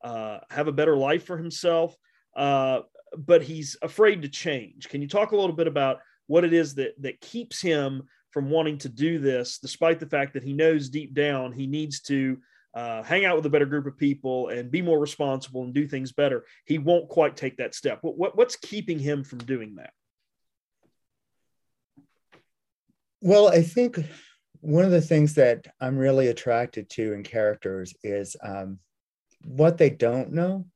uh, 0.07 0.39
have 0.51 0.69
a 0.69 0.73
better 0.73 0.97
life 0.97 1.27
for 1.27 1.37
himself, 1.37 1.97
uh, 2.37 2.81
but 3.17 3.43
he's 3.43 3.77
afraid 3.83 4.23
to 4.23 4.29
change. 4.29 4.89
Can 4.89 5.03
you 5.03 5.09
talk 5.09 5.33
a 5.33 5.37
little 5.37 5.57
bit 5.57 5.67
about 5.67 5.99
what 6.29 6.45
it 6.45 6.53
is 6.53 6.75
that 6.77 6.95
that 7.01 7.21
keeps 7.21 7.61
him 7.61 8.03
from 8.31 8.49
wanting 8.51 8.79
to 8.79 8.89
do 8.89 9.19
this, 9.19 9.59
despite 9.59 9.99
the 9.99 10.07
fact 10.07 10.35
that 10.35 10.45
he 10.45 10.53
knows 10.53 10.91
deep 10.91 11.13
down 11.15 11.53
he 11.53 11.67
needs 11.67 12.01
to 12.03 12.39
uh, 12.77 13.03
hang 13.03 13.25
out 13.25 13.37
with 13.37 13.47
a 13.47 13.51
better 13.51 13.67
group 13.67 13.87
of 13.87 13.97
people 13.97 14.49
and 14.49 14.71
be 14.71 14.83
more 14.83 15.01
responsible 15.01 15.65
and 15.65 15.75
do 15.75 15.89
things 15.89 16.13
better? 16.13 16.45
He 16.67 16.79
won't 16.79 17.09
quite 17.09 17.35
take 17.35 17.57
that 17.57 17.75
step. 17.75 17.99
What, 18.03 18.19
what 18.19 18.37
what's 18.37 18.57
keeping 18.57 18.99
him 18.99 19.25
from 19.25 19.39
doing 19.39 19.77
that? 19.77 19.91
Well, 23.23 23.49
I 23.49 23.63
think 23.63 23.99
one 24.61 24.85
of 24.85 24.91
the 24.91 25.01
things 25.01 25.35
that 25.35 25.67
I'm 25.81 25.97
really 25.97 26.29
attracted 26.29 26.91
to 26.91 27.15
in 27.15 27.23
characters 27.23 27.95
is 28.03 28.37
um, 28.43 28.79
what 29.45 29.79
they 29.79 29.91
don't 29.91 30.33
know. 30.33 30.67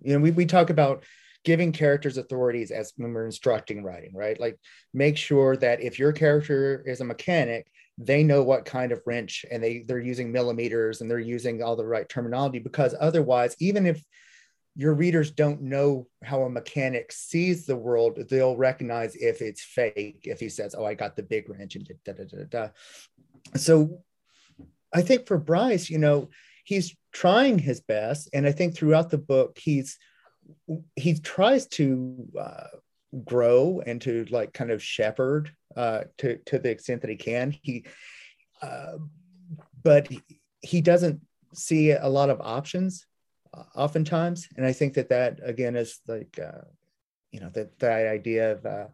You 0.00 0.14
know, 0.14 0.20
we, 0.20 0.30
we 0.30 0.46
talk 0.46 0.70
about 0.70 1.04
giving 1.44 1.72
characters 1.72 2.18
authorities 2.18 2.70
as 2.70 2.92
when 2.96 3.12
we're 3.12 3.26
instructing 3.26 3.82
writing, 3.82 4.14
right? 4.14 4.38
Like 4.38 4.58
make 4.92 5.16
sure 5.16 5.56
that 5.56 5.82
if 5.82 5.98
your 5.98 6.12
character 6.12 6.82
is 6.86 7.00
a 7.00 7.04
mechanic, 7.04 7.66
they 7.98 8.22
know 8.22 8.42
what 8.42 8.64
kind 8.64 8.92
of 8.92 9.02
wrench 9.06 9.44
and 9.50 9.62
they 9.62 9.80
they're 9.86 9.98
using 9.98 10.30
millimeters 10.30 11.00
and 11.00 11.10
they're 11.10 11.18
using 11.18 11.62
all 11.62 11.76
the 11.76 11.84
right 11.84 12.08
terminology 12.08 12.60
because 12.60 12.94
otherwise, 13.00 13.56
even 13.58 13.86
if 13.86 14.02
your 14.76 14.94
readers 14.94 15.32
don't 15.32 15.60
know 15.60 16.06
how 16.22 16.42
a 16.42 16.50
mechanic 16.50 17.10
sees 17.10 17.66
the 17.66 17.76
world, 17.76 18.16
they'll 18.30 18.56
recognize 18.56 19.16
if 19.16 19.42
it's 19.42 19.62
fake, 19.62 20.20
if 20.22 20.38
he 20.38 20.48
says, 20.48 20.74
Oh, 20.78 20.84
I 20.84 20.94
got 20.94 21.16
the 21.16 21.22
big 21.24 21.48
wrench 21.48 21.74
and 21.74 21.90
da 22.04 22.12
da 22.12 22.24
da 22.24 22.44
da. 22.48 22.68
So 23.56 24.02
I 24.94 25.02
think 25.02 25.26
for 25.26 25.36
Bryce, 25.36 25.90
you 25.90 25.98
know, 25.98 26.30
he's 26.68 26.94
trying 27.12 27.58
his 27.58 27.80
best 27.80 28.28
and 28.34 28.46
i 28.46 28.52
think 28.52 28.76
throughout 28.76 29.08
the 29.08 29.16
book 29.16 29.58
he's 29.58 29.98
he 30.96 31.18
tries 31.18 31.66
to 31.66 32.26
uh, 32.38 32.66
grow 33.24 33.82
and 33.86 34.00
to 34.02 34.26
like 34.30 34.52
kind 34.52 34.70
of 34.70 34.82
shepherd 34.82 35.50
uh, 35.76 36.02
to 36.18 36.38
to 36.46 36.58
the 36.58 36.70
extent 36.70 37.00
that 37.02 37.10
he 37.10 37.16
can. 37.16 37.54
He 37.62 37.84
uh, 38.62 38.98
but 39.82 40.08
he, 40.60 40.80
doesn't 40.80 41.20
see 41.54 41.92
a 41.92 42.08
lot 42.08 42.30
of 42.30 42.40
options 42.40 43.06
uh, 43.54 43.62
oftentimes. 43.76 44.48
And 44.56 44.66
i 44.66 44.72
think 44.72 44.94
that 44.94 45.08
that 45.10 45.38
again 45.42 45.76
is 45.76 46.00
like 46.08 46.38
uh, 46.38 46.64
you 47.30 47.40
know 47.40 47.50
that 47.50 47.78
that 47.78 48.08
idea 48.08 48.52
of 48.52 48.66
uh, 48.66 48.86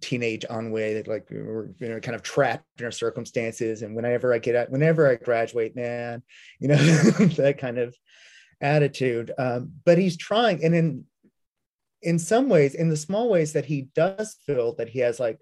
teenage 0.00 0.44
ennui 0.50 0.94
that 0.94 1.08
like 1.08 1.26
we're 1.30 1.68
you 1.78 1.88
know 1.88 2.00
kind 2.00 2.14
of 2.14 2.22
trapped 2.22 2.64
in 2.78 2.84
our 2.84 2.90
circumstances. 2.90 3.82
And 3.82 3.94
whenever 3.94 4.32
i 4.32 4.38
get 4.38 4.56
out 4.56 4.70
whenever 4.70 5.08
i 5.08 5.16
graduate 5.16 5.76
man 5.76 6.22
you 6.58 6.68
know 6.68 6.76
that 7.36 7.58
kind 7.58 7.78
of 7.78 7.94
attitude. 8.60 9.32
Um, 9.38 9.72
but 9.84 9.98
he's 9.98 10.16
trying. 10.16 10.64
And 10.64 10.74
in 10.74 11.04
in 12.02 12.18
some 12.18 12.48
ways 12.48 12.74
in 12.74 12.88
the 12.88 12.96
small 12.96 13.28
ways 13.28 13.52
that 13.52 13.64
he 13.64 13.88
does 13.94 14.36
feel 14.46 14.74
that 14.74 14.88
he 14.88 14.98
has 15.00 15.18
like 15.18 15.40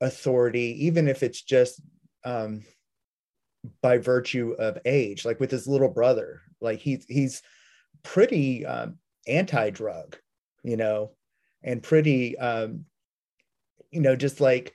authority 0.00 0.86
even 0.86 1.08
if 1.08 1.22
it's 1.22 1.42
just 1.42 1.80
um, 2.24 2.62
by 3.82 3.98
virtue 3.98 4.54
of 4.58 4.78
age 4.84 5.24
like 5.24 5.40
with 5.40 5.50
his 5.50 5.66
little 5.66 5.88
brother 5.88 6.42
like 6.60 6.78
he's 6.78 7.04
he's 7.08 7.42
pretty 8.02 8.64
um, 8.64 8.98
anti-drug 9.26 10.16
you 10.62 10.76
know 10.76 11.10
and 11.64 11.82
pretty 11.82 12.38
um, 12.38 12.84
you 13.90 14.00
know, 14.00 14.16
just 14.16 14.40
like 14.40 14.74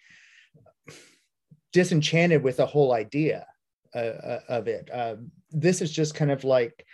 disenchanted 1.71 2.43
with 2.43 2.57
the 2.57 2.65
whole 2.65 2.93
idea 2.93 3.45
uh, 3.95 3.97
uh, 3.97 4.39
of 4.49 4.67
it. 4.67 4.89
Um, 4.91 5.31
this 5.51 5.81
is 5.81 5.91
just 5.91 6.15
kind 6.15 6.31
of 6.31 6.43
like 6.43 6.85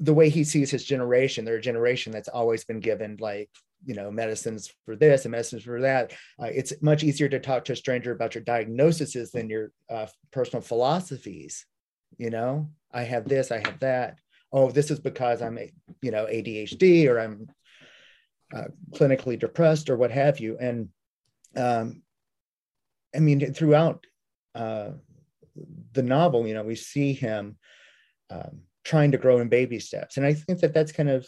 the 0.00 0.14
way 0.14 0.30
he 0.30 0.44
sees 0.44 0.70
his 0.70 0.84
generation. 0.84 1.44
They're 1.44 1.56
a 1.56 1.60
generation 1.60 2.10
that's 2.10 2.28
always 2.28 2.64
been 2.64 2.80
given 2.80 3.18
like 3.20 3.50
you 3.84 3.94
know 3.94 4.10
medicines 4.10 4.72
for 4.84 4.96
this 4.96 5.24
and 5.24 5.32
medicines 5.32 5.64
for 5.64 5.80
that. 5.82 6.12
Uh, 6.40 6.46
it's 6.46 6.72
much 6.82 7.04
easier 7.04 7.28
to 7.28 7.38
talk 7.38 7.64
to 7.66 7.72
a 7.72 7.76
stranger 7.76 8.12
about 8.12 8.34
your 8.34 8.44
diagnoses 8.44 9.30
than 9.30 9.50
your 9.50 9.72
uh, 9.88 10.06
personal 10.32 10.62
philosophies. 10.62 11.66
You 12.18 12.30
know, 12.30 12.70
I 12.92 13.02
have 13.02 13.28
this, 13.28 13.52
I 13.52 13.58
have 13.58 13.78
that. 13.80 14.18
Oh, 14.52 14.70
this 14.70 14.90
is 14.90 14.98
because 14.98 15.42
I'm 15.42 15.58
you 16.02 16.10
know 16.10 16.26
ADHD 16.26 17.08
or 17.08 17.20
I'm 17.20 17.48
uh, 18.54 18.68
clinically 18.92 19.38
depressed 19.38 19.90
or 19.90 19.96
what 19.96 20.10
have 20.10 20.40
you. 20.40 20.56
And 20.58 20.88
um, 21.56 22.02
I 23.14 23.18
mean, 23.18 23.52
throughout 23.52 24.06
uh, 24.54 24.90
the 25.92 26.02
novel, 26.02 26.46
you 26.46 26.54
know, 26.54 26.62
we 26.62 26.74
see 26.74 27.12
him 27.12 27.56
um, 28.30 28.62
trying 28.84 29.12
to 29.12 29.18
grow 29.18 29.40
in 29.40 29.48
baby 29.48 29.78
steps. 29.78 30.16
And 30.16 30.26
I 30.26 30.34
think 30.34 30.60
that 30.60 30.74
that's 30.74 30.92
kind 30.92 31.08
of 31.08 31.26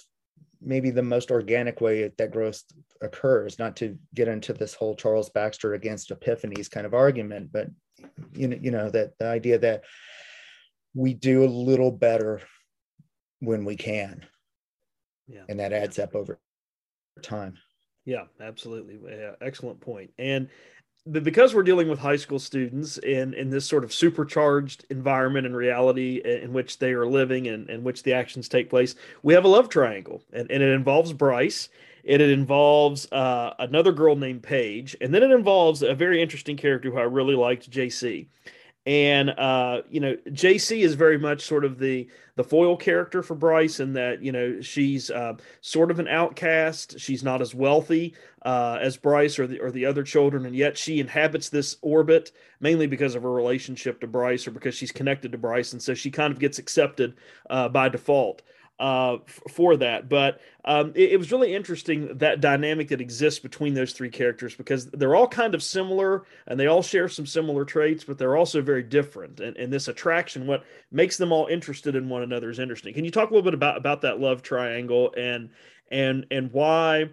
maybe 0.60 0.90
the 0.90 1.02
most 1.02 1.30
organic 1.30 1.80
way 1.80 2.10
that 2.16 2.30
growth 2.30 2.62
occurs, 3.00 3.58
not 3.58 3.76
to 3.76 3.98
get 4.14 4.28
into 4.28 4.52
this 4.52 4.74
whole 4.74 4.94
Charles 4.94 5.30
Baxter 5.30 5.74
against 5.74 6.10
epiphanies 6.10 6.70
kind 6.70 6.86
of 6.86 6.94
argument, 6.94 7.50
but 7.52 7.68
you 8.32 8.48
know, 8.48 8.56
you 8.60 8.70
know, 8.70 8.90
that 8.90 9.18
the 9.18 9.26
idea 9.26 9.58
that 9.58 9.84
we 10.94 11.14
do 11.14 11.44
a 11.44 11.46
little 11.46 11.90
better 11.90 12.40
when 13.40 13.64
we 13.64 13.76
can. 13.76 14.24
Yeah. 15.26 15.42
And 15.48 15.58
that 15.60 15.72
adds 15.72 15.98
up 15.98 16.14
over 16.14 16.38
time. 17.22 17.58
Yeah, 18.04 18.24
absolutely. 18.40 18.98
Yeah, 19.04 19.32
excellent 19.40 19.80
point. 19.80 20.12
And 20.18 20.48
because 21.10 21.54
we're 21.54 21.64
dealing 21.64 21.88
with 21.88 21.98
high 21.98 22.16
school 22.16 22.38
students 22.38 22.98
in 22.98 23.34
in 23.34 23.50
this 23.50 23.66
sort 23.66 23.82
of 23.82 23.92
supercharged 23.92 24.86
environment 24.90 25.46
and 25.46 25.56
reality 25.56 26.22
in 26.24 26.52
which 26.52 26.78
they 26.78 26.92
are 26.92 27.06
living 27.06 27.48
and 27.48 27.68
in 27.68 27.82
which 27.82 28.02
the 28.04 28.12
actions 28.12 28.48
take 28.48 28.70
place, 28.70 28.94
we 29.22 29.34
have 29.34 29.44
a 29.44 29.48
love 29.48 29.68
triangle, 29.68 30.22
and, 30.32 30.50
and 30.50 30.62
it 30.62 30.72
involves 30.72 31.12
Bryce. 31.12 31.68
It, 32.04 32.20
it 32.20 32.30
involves 32.30 33.10
uh, 33.12 33.54
another 33.60 33.92
girl 33.92 34.16
named 34.16 34.42
Paige, 34.42 34.96
and 35.00 35.14
then 35.14 35.22
it 35.22 35.30
involves 35.30 35.82
a 35.82 35.94
very 35.94 36.20
interesting 36.20 36.56
character 36.56 36.90
who 36.90 36.98
I 36.98 37.02
really 37.02 37.36
liked, 37.36 37.70
JC. 37.70 38.26
And 38.84 39.30
uh, 39.30 39.82
you 39.90 40.00
know, 40.00 40.16
JC 40.28 40.80
is 40.80 40.94
very 40.94 41.18
much 41.18 41.42
sort 41.42 41.64
of 41.64 41.78
the 41.78 42.08
the 42.34 42.42
foil 42.42 42.76
character 42.76 43.22
for 43.22 43.36
Bryce, 43.36 43.78
in 43.78 43.92
that 43.92 44.22
you 44.22 44.32
know 44.32 44.60
she's 44.60 45.08
uh, 45.08 45.34
sort 45.60 45.92
of 45.92 46.00
an 46.00 46.08
outcast. 46.08 46.98
She's 46.98 47.22
not 47.22 47.40
as 47.40 47.54
wealthy 47.54 48.14
uh, 48.44 48.78
as 48.80 48.96
Bryce 48.96 49.38
or 49.38 49.46
the 49.46 49.60
or 49.60 49.70
the 49.70 49.86
other 49.86 50.02
children, 50.02 50.46
and 50.46 50.56
yet 50.56 50.76
she 50.76 50.98
inhabits 50.98 51.48
this 51.48 51.76
orbit 51.80 52.32
mainly 52.58 52.88
because 52.88 53.14
of 53.14 53.22
her 53.22 53.32
relationship 53.32 54.00
to 54.00 54.08
Bryce 54.08 54.48
or 54.48 54.50
because 54.50 54.74
she's 54.74 54.92
connected 54.92 55.30
to 55.30 55.38
Bryce, 55.38 55.72
and 55.72 55.80
so 55.82 55.94
she 55.94 56.10
kind 56.10 56.32
of 56.32 56.40
gets 56.40 56.58
accepted 56.58 57.14
uh, 57.50 57.68
by 57.68 57.88
default 57.88 58.42
uh, 58.82 59.18
for 59.48 59.76
that. 59.76 60.08
But 60.08 60.40
um, 60.64 60.90
it, 60.96 61.12
it, 61.12 61.16
was 61.16 61.30
really 61.30 61.54
interesting 61.54 62.18
that 62.18 62.40
dynamic 62.40 62.88
that 62.88 63.00
exists 63.00 63.38
between 63.38 63.74
those 63.74 63.92
three 63.92 64.10
characters 64.10 64.56
because 64.56 64.86
they're 64.86 65.14
all 65.14 65.28
kind 65.28 65.54
of 65.54 65.62
similar 65.62 66.24
and 66.48 66.58
they 66.58 66.66
all 66.66 66.82
share 66.82 67.08
some 67.08 67.24
similar 67.24 67.64
traits, 67.64 68.02
but 68.02 68.18
they're 68.18 68.36
also 68.36 68.60
very 68.60 68.82
different. 68.82 69.38
And, 69.38 69.56
and 69.56 69.72
this 69.72 69.86
attraction, 69.86 70.48
what 70.48 70.64
makes 70.90 71.16
them 71.16 71.30
all 71.30 71.46
interested 71.46 71.94
in 71.94 72.08
one 72.08 72.24
another, 72.24 72.50
is 72.50 72.58
interesting. 72.58 72.92
Can 72.92 73.04
you 73.04 73.12
talk 73.12 73.30
a 73.30 73.32
little 73.32 73.44
bit 73.44 73.54
about 73.54 73.76
about 73.76 74.00
that 74.00 74.18
love 74.18 74.42
triangle 74.42 75.14
and 75.16 75.50
and 75.92 76.26
and 76.32 76.52
why? 76.52 77.10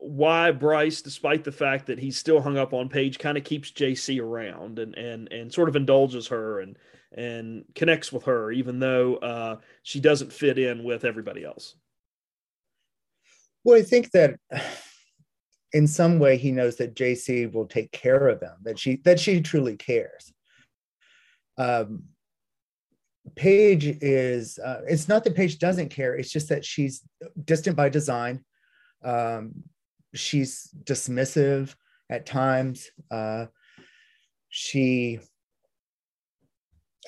why 0.00 0.52
Bryce, 0.52 1.02
despite 1.02 1.42
the 1.42 1.50
fact 1.50 1.86
that 1.86 1.98
he's 1.98 2.16
still 2.16 2.40
hung 2.40 2.56
up 2.56 2.72
on 2.72 2.88
Paige, 2.88 3.18
kind 3.18 3.36
of 3.36 3.42
keeps 3.42 3.72
JC 3.72 4.20
around 4.20 4.78
and 4.78 4.96
and 4.96 5.32
and 5.32 5.52
sort 5.52 5.68
of 5.68 5.74
indulges 5.74 6.28
her 6.28 6.60
and 6.60 6.76
and 7.16 7.64
connects 7.74 8.12
with 8.12 8.24
her, 8.24 8.50
even 8.50 8.78
though 8.78 9.16
uh, 9.16 9.56
she 9.82 10.00
doesn't 10.00 10.32
fit 10.32 10.58
in 10.58 10.84
with 10.84 11.04
everybody 11.04 11.44
else. 11.44 11.74
Well, 13.64 13.78
I 13.78 13.82
think 13.82 14.10
that 14.12 14.38
in 15.72 15.86
some 15.86 16.18
way 16.18 16.36
he 16.36 16.52
knows 16.52 16.76
that 16.76 16.94
JC 16.94 17.52
will 17.52 17.66
take 17.66 17.92
care 17.92 18.28
of 18.28 18.40
him, 18.40 18.54
that 18.62 18.78
she 18.78 18.96
that 19.04 19.20
she 19.20 19.40
truly 19.40 19.76
cares. 19.76 20.32
Um, 21.56 22.04
Paige 23.36 23.98
is 24.00 24.58
uh, 24.58 24.82
it's 24.86 25.08
not 25.08 25.24
that 25.24 25.34
Paige 25.34 25.58
doesn't 25.58 25.90
care, 25.90 26.14
it's 26.14 26.30
just 26.30 26.48
that 26.48 26.64
she's 26.64 27.02
distant 27.44 27.76
by 27.76 27.88
design. 27.88 28.44
Um, 29.04 29.64
she's 30.14 30.68
dismissive 30.84 31.74
at 32.10 32.26
times. 32.26 32.90
Uh, 33.10 33.46
she 34.48 35.20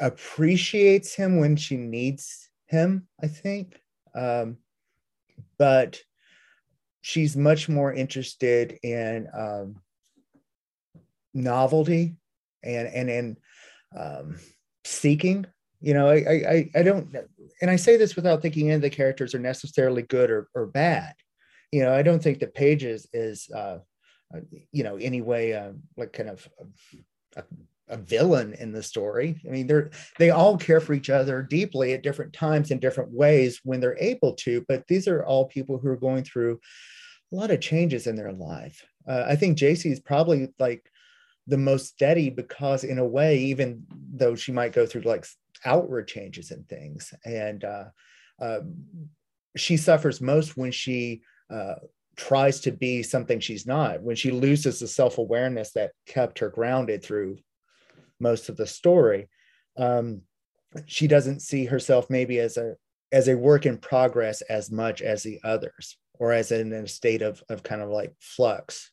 appreciates 0.01 1.15
him 1.15 1.39
when 1.39 1.57
she 1.57 1.77
needs 1.77 2.49
him, 2.67 3.07
I 3.23 3.27
think. 3.27 3.81
Um, 4.15 4.59
but 5.59 6.01
she's 7.03 7.37
much 7.37 7.69
more 7.69 7.93
interested 7.93 8.79
in 8.83 9.29
um, 9.37 9.77
novelty 11.35 12.17
and 12.63 12.89
and 12.89 13.11
in 13.11 13.37
um, 13.97 14.39
seeking. 14.85 15.47
You 15.81 15.95
know, 15.95 16.09
I, 16.09 16.15
I 16.15 16.71
I 16.75 16.83
don't, 16.83 17.15
and 17.63 17.71
I 17.71 17.77
say 17.77 17.97
this 17.97 18.17
without 18.17 18.43
thinking 18.43 18.67
any 18.67 18.77
of 18.77 18.83
the 18.83 18.91
characters 18.91 19.35
are 19.35 19.41
necessarily 19.41 20.03
good 20.03 20.31
or, 20.31 20.49
or 20.55 20.67
bad. 20.67 21.15
You 21.73 21.83
know, 21.83 21.95
I 21.95 22.03
don't 22.03 22.23
think 22.23 22.41
that 22.41 22.55
Paige's 22.55 23.07
is 23.13 23.49
uh, 23.55 23.79
uh 24.35 24.41
you 24.73 24.85
know 24.85 24.97
anyway 24.97 25.53
uh, 25.53 25.73
like 25.97 26.13
kind 26.13 26.29
of 26.29 26.49
a 27.91 27.97
villain 27.97 28.55
in 28.55 28.73
the 28.73 28.83
story. 28.83 29.41
I 29.47 29.51
mean, 29.51 29.67
they're 29.67 29.91
they 30.19 30.31
all 30.31 30.57
care 30.57 30.81
for 30.81 30.95
each 30.95 31.11
other 31.11 31.43
deeply 31.43 31.93
at 31.93 32.03
different 32.03 32.33
times 32.33 32.71
in 32.71 32.79
different 32.79 33.13
ways 33.13 33.61
when 33.65 33.81
they're 33.81 33.99
able 33.99 34.35
to. 34.35 34.65
But 34.69 34.87
these 34.87 35.09
are 35.09 35.25
all 35.25 35.47
people 35.47 35.79
who 35.79 35.89
are 35.89 35.97
going 35.97 36.25
through 36.25 36.61
a 37.33 37.37
lot 37.37 37.51
of 37.51 37.61
changes 37.61 38.07
in 38.07 38.17
their 38.17 38.33
life. 38.33 38.85
Uh, 39.07 39.25
I 39.27 39.37
think 39.37 39.59
JC 39.59 39.91
is 39.91 40.01
probably 40.01 40.49
like 40.59 40.91
the 41.47 41.59
most 41.59 41.89
steady 41.89 42.31
because, 42.31 42.85
in 42.85 42.99
a 42.99 43.07
way, 43.07 43.39
even 43.39 43.85
though 44.13 44.35
she 44.35 44.53
might 44.53 44.73
go 44.73 44.87
through 44.87 45.03
like 45.03 45.27
outward 45.65 46.09
changes 46.09 46.51
and 46.51 46.69
things, 46.69 47.13
and 47.25 47.65
uh, 47.65 47.85
uh, 48.41 48.61
she 49.57 49.77
suffers 49.77 50.21
most 50.21 50.57
when 50.57 50.71
she 50.71 51.23
uh, 51.51 51.75
tries 52.17 52.61
to 52.61 52.71
be 52.71 53.03
something 53.03 53.41
she's 53.41 53.67
not 53.67 54.03
when 54.03 54.15
she 54.15 54.31
loses 54.31 54.79
the 54.79 54.87
self-awareness 54.87 55.73
that 55.73 55.93
kept 56.07 56.39
her 56.39 56.51
grounded 56.51 57.03
through 57.03 57.39
most 58.21 58.49
of 58.49 58.57
the 58.57 58.67
story. 58.67 59.29
Um, 59.77 60.23
she 60.87 61.07
doesn't 61.07 61.41
see 61.41 61.65
herself 61.65 62.09
maybe 62.11 62.39
as 62.39 62.57
a 62.57 62.75
as 63.13 63.27
a 63.27 63.37
work 63.37 63.67
in 63.67 63.77
progress 63.77 64.41
as 64.43 64.71
much 64.71 65.03
as 65.03 65.23
the 65.23 65.41
others, 65.43 65.97
or 66.15 66.33
as 66.33 66.53
in 66.53 66.73
a 66.73 66.87
state 66.87 67.23
of 67.23 67.43
of 67.49 67.63
kind 67.63 67.83
of 67.83 67.89
like 67.89 68.15
flux. 68.21 68.91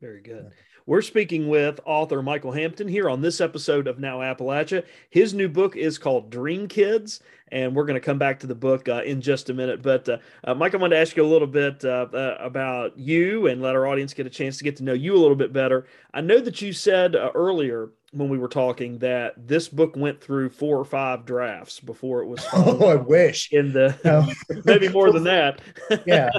Very 0.00 0.22
good. 0.22 0.50
We're 0.90 1.02
speaking 1.02 1.46
with 1.46 1.78
author 1.84 2.20
Michael 2.20 2.50
Hampton 2.50 2.88
here 2.88 3.08
on 3.08 3.20
this 3.20 3.40
episode 3.40 3.86
of 3.86 4.00
Now 4.00 4.18
Appalachia. 4.18 4.84
His 5.08 5.32
new 5.32 5.48
book 5.48 5.76
is 5.76 5.98
called 5.98 6.30
Dream 6.30 6.66
Kids, 6.66 7.20
and 7.52 7.76
we're 7.76 7.84
going 7.84 7.94
to 7.94 8.04
come 8.04 8.18
back 8.18 8.40
to 8.40 8.48
the 8.48 8.56
book 8.56 8.88
uh, 8.88 9.00
in 9.04 9.20
just 9.20 9.50
a 9.50 9.54
minute. 9.54 9.82
But 9.82 10.08
uh, 10.08 10.18
uh, 10.42 10.54
Mike, 10.54 10.74
I 10.74 10.78
wanted 10.78 10.96
to 10.96 11.00
ask 11.00 11.16
you 11.16 11.24
a 11.24 11.30
little 11.30 11.46
bit 11.46 11.84
uh, 11.84 12.08
uh, 12.12 12.38
about 12.40 12.98
you 12.98 13.46
and 13.46 13.62
let 13.62 13.76
our 13.76 13.86
audience 13.86 14.12
get 14.14 14.26
a 14.26 14.30
chance 14.30 14.58
to 14.58 14.64
get 14.64 14.74
to 14.78 14.82
know 14.82 14.92
you 14.92 15.14
a 15.14 15.22
little 15.22 15.36
bit 15.36 15.52
better. 15.52 15.86
I 16.12 16.22
know 16.22 16.40
that 16.40 16.60
you 16.60 16.72
said 16.72 17.14
uh, 17.14 17.30
earlier 17.36 17.90
when 18.12 18.28
we 18.28 18.38
were 18.38 18.48
talking 18.48 18.98
that 18.98 19.34
this 19.36 19.68
book 19.68 19.94
went 19.96 20.20
through 20.20 20.50
four 20.50 20.76
or 20.76 20.84
five 20.84 21.24
drafts 21.24 21.78
before 21.78 22.22
it 22.22 22.26
was. 22.26 22.44
Oh, 22.52 22.86
I 22.86 22.96
wish 22.96 23.52
in 23.52 23.72
the 23.72 23.96
no. 24.04 24.60
maybe 24.64 24.88
more 24.88 25.12
than 25.12 25.24
that. 25.24 25.60
Yeah. 26.06 26.30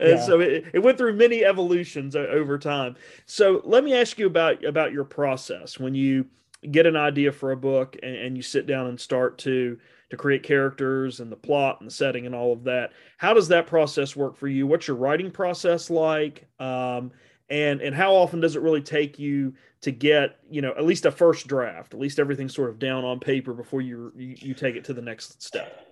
yeah. 0.00 0.24
So 0.24 0.40
it, 0.40 0.66
it 0.72 0.78
went 0.80 0.98
through 0.98 1.14
many 1.14 1.44
evolutions 1.44 2.14
over 2.14 2.58
time. 2.58 2.96
So 3.26 3.62
let 3.64 3.84
me 3.84 3.94
ask 3.94 4.18
you 4.18 4.26
about 4.26 4.64
about 4.64 4.92
your 4.92 5.04
process 5.04 5.78
when 5.78 5.94
you 5.94 6.26
get 6.70 6.86
an 6.86 6.96
idea 6.96 7.32
for 7.32 7.52
a 7.52 7.56
book 7.56 7.96
and, 8.02 8.14
and 8.14 8.36
you 8.36 8.42
sit 8.42 8.66
down 8.66 8.86
and 8.86 9.00
start 9.00 9.38
to 9.38 9.78
to 10.10 10.16
create 10.16 10.42
characters 10.42 11.20
and 11.20 11.30
the 11.30 11.36
plot 11.36 11.80
and 11.80 11.88
the 11.88 11.94
setting 11.94 12.26
and 12.26 12.34
all 12.34 12.52
of 12.52 12.64
that. 12.64 12.92
How 13.18 13.34
does 13.34 13.48
that 13.48 13.66
process 13.66 14.16
work 14.16 14.36
for 14.36 14.48
you? 14.48 14.66
What's 14.66 14.88
your 14.88 14.96
writing 14.96 15.30
process 15.30 15.90
like? 15.90 16.46
Um, 16.58 17.12
and 17.50 17.80
and 17.80 17.94
how 17.94 18.14
often 18.14 18.40
does 18.40 18.56
it 18.56 18.62
really 18.62 18.82
take 18.82 19.18
you 19.18 19.54
to 19.80 19.90
get 19.90 20.38
you 20.50 20.60
know 20.60 20.74
at 20.76 20.84
least 20.84 21.06
a 21.06 21.10
first 21.10 21.46
draft 21.46 21.94
at 21.94 22.00
least 22.00 22.18
everything's 22.18 22.54
sort 22.54 22.68
of 22.68 22.78
down 22.78 23.04
on 23.04 23.18
paper 23.18 23.54
before 23.54 23.80
you 23.80 24.12
you, 24.16 24.34
you 24.38 24.54
take 24.54 24.76
it 24.76 24.84
to 24.84 24.94
the 24.94 25.02
next 25.02 25.42
step? 25.42 25.86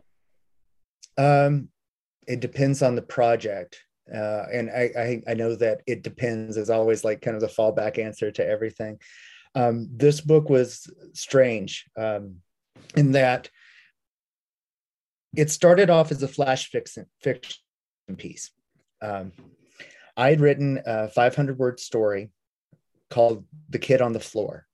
Um 1.17 1.69
it 2.27 2.41
depends 2.41 2.83
on 2.83 2.95
the 2.95 3.03
project. 3.03 3.83
Uh, 4.13 4.45
and 4.53 4.71
I, 4.71 4.91
I, 4.97 5.23
I 5.29 5.35
know 5.35 5.57
that 5.57 5.83
it 5.87 6.03
depends. 6.03 6.57
Is 6.57 6.71
always 6.71 7.05
like 7.05 7.23
kind 7.23 7.35
of 7.35 7.41
the 7.41 7.49
fallback 7.49 7.99
answer 7.99 8.31
to 8.31 8.47
everything. 8.47 8.99
Um, 9.55 9.89
this 9.93 10.21
book 10.21 10.51
was 10.51 10.89
strange 11.15 11.87
um, 11.97 12.37
in 12.97 13.13
that 13.13 13.49
it 15.35 15.51
started 15.51 15.91
off 15.91 16.13
as 16.13 16.23
a 16.23 16.29
flash 16.29 16.71
fiction, 16.71 17.07
fiction 17.23 17.57
piece. 18.17 18.51
Um, 19.03 19.33
I 20.17 20.31
had 20.31 20.41
written 20.41 20.81
a 20.85 21.09
500 21.09 21.59
word 21.59 21.79
story 21.79 22.31
called 23.11 23.45
The 23.69 23.79
Kid 23.79 24.01
on 24.01 24.13
the 24.13 24.21
Floor. 24.21 24.67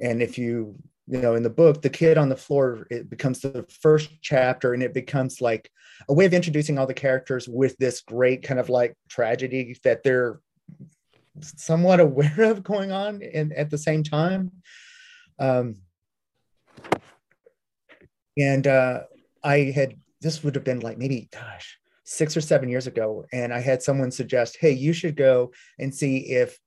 And 0.00 0.22
if 0.22 0.38
you, 0.38 0.76
you 1.06 1.20
know, 1.20 1.34
in 1.34 1.42
the 1.42 1.50
book, 1.50 1.82
The 1.82 1.90
Kid 1.90 2.18
on 2.18 2.28
the 2.28 2.36
Floor, 2.36 2.86
it 2.90 3.10
becomes 3.10 3.40
the 3.40 3.66
first 3.80 4.10
chapter 4.22 4.72
and 4.72 4.82
it 4.82 4.94
becomes 4.94 5.40
like 5.40 5.70
a 6.08 6.14
way 6.14 6.24
of 6.24 6.34
introducing 6.34 6.78
all 6.78 6.86
the 6.86 6.94
characters 6.94 7.48
with 7.48 7.76
this 7.78 8.00
great 8.00 8.42
kind 8.42 8.58
of 8.58 8.68
like 8.68 8.96
tragedy 9.08 9.76
that 9.84 10.02
they're 10.02 10.40
somewhat 11.40 12.00
aware 12.00 12.42
of 12.42 12.62
going 12.62 12.92
on 12.92 13.22
and 13.22 13.52
at 13.52 13.70
the 13.70 13.78
same 13.78 14.02
time. 14.02 14.52
Um, 15.38 15.76
and 18.38 18.66
uh, 18.66 19.02
I 19.42 19.72
had, 19.74 19.94
this 20.20 20.42
would 20.42 20.54
have 20.54 20.64
been 20.64 20.80
like 20.80 20.98
maybe, 20.98 21.28
gosh, 21.32 21.78
six 22.06 22.36
or 22.36 22.40
seven 22.40 22.68
years 22.68 22.86
ago, 22.86 23.26
and 23.32 23.52
I 23.52 23.60
had 23.60 23.82
someone 23.82 24.10
suggest, 24.10 24.56
"Hey, 24.58 24.70
you 24.70 24.92
should 24.92 25.16
go 25.16 25.52
and 25.78 25.94
see 25.94 26.18
if 26.18 26.58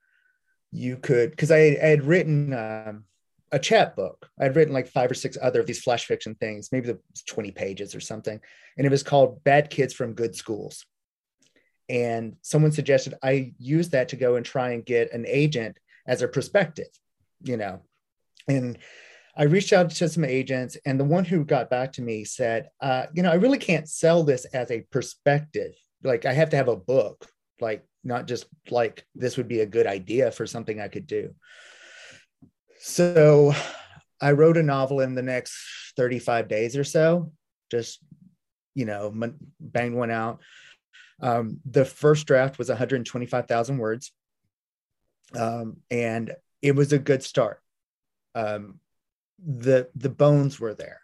you 0.71 0.97
could," 0.97 1.31
because 1.31 1.49
I, 1.49 1.77
I, 1.81 1.87
had 1.87 2.03
written 2.03 2.53
um, 2.53 3.05
a 3.51 3.57
chat 3.57 3.95
book. 3.95 4.29
I'd 4.39 4.55
written 4.55 4.73
like 4.73 4.87
five 4.87 5.09
or 5.09 5.15
six 5.15 5.37
other 5.41 5.61
of 5.61 5.65
these 5.65 5.81
flash 5.81 6.05
fiction 6.05 6.35
things, 6.35 6.71
maybe 6.71 6.87
the 6.87 6.99
twenty 7.25 7.51
pages 7.51 7.95
or 7.95 8.01
something, 8.01 8.39
and 8.77 8.85
it 8.85 8.91
was 8.91 9.01
called 9.01 9.43
"Bad 9.43 9.69
Kids 9.69 9.93
from 9.93 10.13
Good 10.13 10.35
Schools." 10.35 10.85
And 11.87 12.35
someone 12.41 12.71
suggested 12.71 13.15
I 13.23 13.53
use 13.57 13.89
that 13.89 14.09
to 14.09 14.15
go 14.15 14.35
and 14.35 14.45
try 14.45 14.71
and 14.71 14.85
get 14.85 15.11
an 15.13 15.25
agent 15.25 15.77
as 16.05 16.21
a 16.21 16.27
perspective, 16.27 16.89
you 17.41 17.57
know, 17.57 17.81
and 18.47 18.77
I 19.35 19.43
reached 19.43 19.73
out 19.73 19.89
to 19.89 20.09
some 20.09 20.25
agents, 20.25 20.77
and 20.85 20.99
the 20.99 21.05
one 21.05 21.25
who 21.25 21.45
got 21.45 21.69
back 21.69 21.93
to 21.93 22.01
me 22.01 22.23
said, 22.23 22.69
uh, 22.81 23.07
"You 23.13 23.23
know, 23.23 23.31
I 23.31 23.35
really 23.35 23.57
can't 23.57 23.87
sell 23.87 24.23
this 24.23 24.45
as 24.45 24.71
a 24.71 24.81
perspective. 24.91 25.73
Like, 26.03 26.25
I 26.25 26.33
have 26.33 26.49
to 26.51 26.57
have 26.57 26.67
a 26.67 26.75
book, 26.75 27.27
like 27.61 27.85
not 28.03 28.27
just 28.27 28.45
like 28.69 29.05
this 29.15 29.37
would 29.37 29.47
be 29.47 29.59
a 29.59 29.65
good 29.65 29.87
idea 29.87 30.31
for 30.31 30.45
something 30.45 30.79
I 30.79 30.87
could 30.87 31.07
do." 31.07 31.35
So, 32.79 33.53
I 34.21 34.31
wrote 34.31 34.57
a 34.57 34.63
novel 34.63 34.99
in 34.99 35.15
the 35.15 35.21
next 35.21 35.93
35 35.95 36.47
days 36.47 36.75
or 36.75 36.83
so. 36.83 37.31
Just, 37.71 37.99
you 38.75 38.85
know, 38.85 39.13
banged 39.59 39.95
one 39.95 40.11
out. 40.11 40.41
Um, 41.21 41.59
the 41.69 41.85
first 41.85 42.27
draft 42.27 42.57
was 42.57 42.69
125,000 42.69 43.77
words, 43.77 44.11
um, 45.35 45.77
and 45.91 46.33
it 46.61 46.75
was 46.75 46.93
a 46.93 46.99
good 46.99 47.23
start. 47.23 47.61
Um, 48.35 48.79
the 49.45 49.89
the 49.95 50.09
bones 50.09 50.59
were 50.59 50.73
there, 50.73 51.01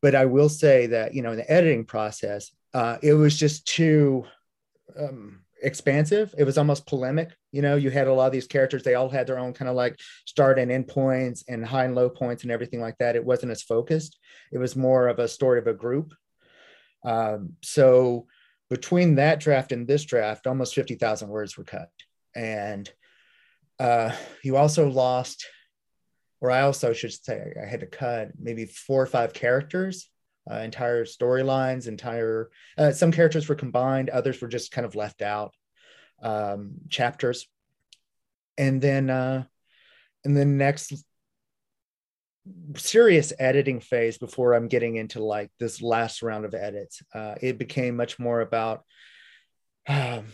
but 0.00 0.14
I 0.14 0.26
will 0.26 0.48
say 0.48 0.86
that 0.88 1.14
you 1.14 1.22
know 1.22 1.32
in 1.32 1.38
the 1.38 1.50
editing 1.50 1.84
process, 1.84 2.50
uh, 2.74 2.98
it 3.02 3.14
was 3.14 3.38
just 3.38 3.66
too 3.66 4.24
um, 4.98 5.40
expansive. 5.62 6.34
It 6.36 6.44
was 6.44 6.58
almost 6.58 6.86
polemic. 6.86 7.30
You 7.52 7.62
know, 7.62 7.76
you 7.76 7.90
had 7.90 8.08
a 8.08 8.12
lot 8.12 8.26
of 8.26 8.32
these 8.32 8.46
characters; 8.46 8.82
they 8.82 8.94
all 8.94 9.08
had 9.08 9.26
their 9.26 9.38
own 9.38 9.52
kind 9.52 9.68
of 9.68 9.76
like 9.76 9.98
start 10.26 10.58
and 10.58 10.70
end 10.70 10.88
points 10.88 11.44
and 11.48 11.64
high 11.64 11.84
and 11.84 11.94
low 11.94 12.08
points 12.08 12.42
and 12.42 12.52
everything 12.52 12.80
like 12.80 12.98
that. 12.98 13.16
It 13.16 13.24
wasn't 13.24 13.52
as 13.52 13.62
focused. 13.62 14.18
It 14.52 14.58
was 14.58 14.76
more 14.76 15.08
of 15.08 15.18
a 15.18 15.28
story 15.28 15.58
of 15.58 15.66
a 15.66 15.74
group 15.74 16.14
um, 17.04 17.56
so 17.62 18.26
between 18.70 19.16
that 19.16 19.40
draft 19.40 19.72
and 19.72 19.86
this 19.86 20.04
draft, 20.04 20.46
almost 20.46 20.74
50,000 20.74 21.28
words 21.28 21.56
were 21.56 21.64
cut. 21.64 21.88
And 22.34 22.90
uh, 23.78 24.12
you 24.42 24.56
also 24.56 24.88
lost, 24.88 25.46
or 26.42 26.50
I 26.50 26.62
also 26.62 26.92
should 26.92 27.12
say, 27.12 27.54
I 27.60 27.64
had 27.64 27.80
to 27.80 27.86
cut 27.86 28.32
maybe 28.36 28.66
four 28.66 29.00
or 29.00 29.06
five 29.06 29.32
characters, 29.32 30.10
uh, 30.50 30.56
entire 30.56 31.04
storylines, 31.04 31.86
entire, 31.86 32.50
uh, 32.76 32.90
some 32.90 33.12
characters 33.12 33.48
were 33.48 33.54
combined, 33.54 34.10
others 34.10 34.40
were 34.40 34.48
just 34.48 34.72
kind 34.72 34.84
of 34.84 34.96
left 34.96 35.22
out, 35.22 35.54
um, 36.20 36.72
chapters. 36.88 37.46
And 38.58 38.82
then, 38.82 39.08
uh, 39.08 39.44
and 40.24 40.36
then 40.36 40.58
next 40.58 40.92
serious 42.76 43.32
editing 43.38 43.78
phase 43.78 44.18
before 44.18 44.54
I'm 44.54 44.66
getting 44.66 44.96
into 44.96 45.22
like 45.22 45.52
this 45.60 45.80
last 45.80 46.22
round 46.22 46.44
of 46.44 46.54
edits. 46.54 47.02
Uh, 47.14 47.36
it 47.40 47.56
became 47.56 47.96
much 47.96 48.18
more 48.18 48.40
about 48.40 48.82
um, 49.86 50.26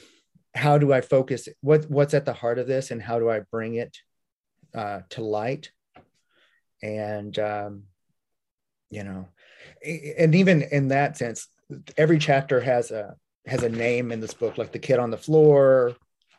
how 0.55 0.79
do 0.79 0.91
I 0.91 1.03
focus 1.03 1.49
what 1.61 1.89
what's 1.91 2.15
at 2.15 2.25
the 2.25 2.33
heart 2.33 2.59
of 2.59 2.67
this 2.67 2.91
and 2.91 3.03
how 3.03 3.19
do 3.19 3.29
I 3.29 3.41
bring 3.51 3.75
it 3.75 3.95
uh, 4.75 5.01
to 5.11 5.23
light. 5.23 5.71
And 6.83 7.39
um, 7.39 7.83
you 8.91 9.05
know, 9.05 9.29
and 9.85 10.35
even 10.35 10.63
in 10.63 10.89
that 10.89 11.17
sense, 11.17 11.49
every 11.97 12.19
chapter 12.19 12.61
has 12.61 12.91
a 12.91 13.17
has 13.47 13.63
a 13.63 13.69
name 13.69 14.13
in 14.13 14.21
this 14.21 14.35
book, 14.35 14.59
like 14.59 14.73
the 14.73 14.79
kid 14.79 14.99
on 14.99 15.11
the 15.11 15.17
floor, 15.17 15.95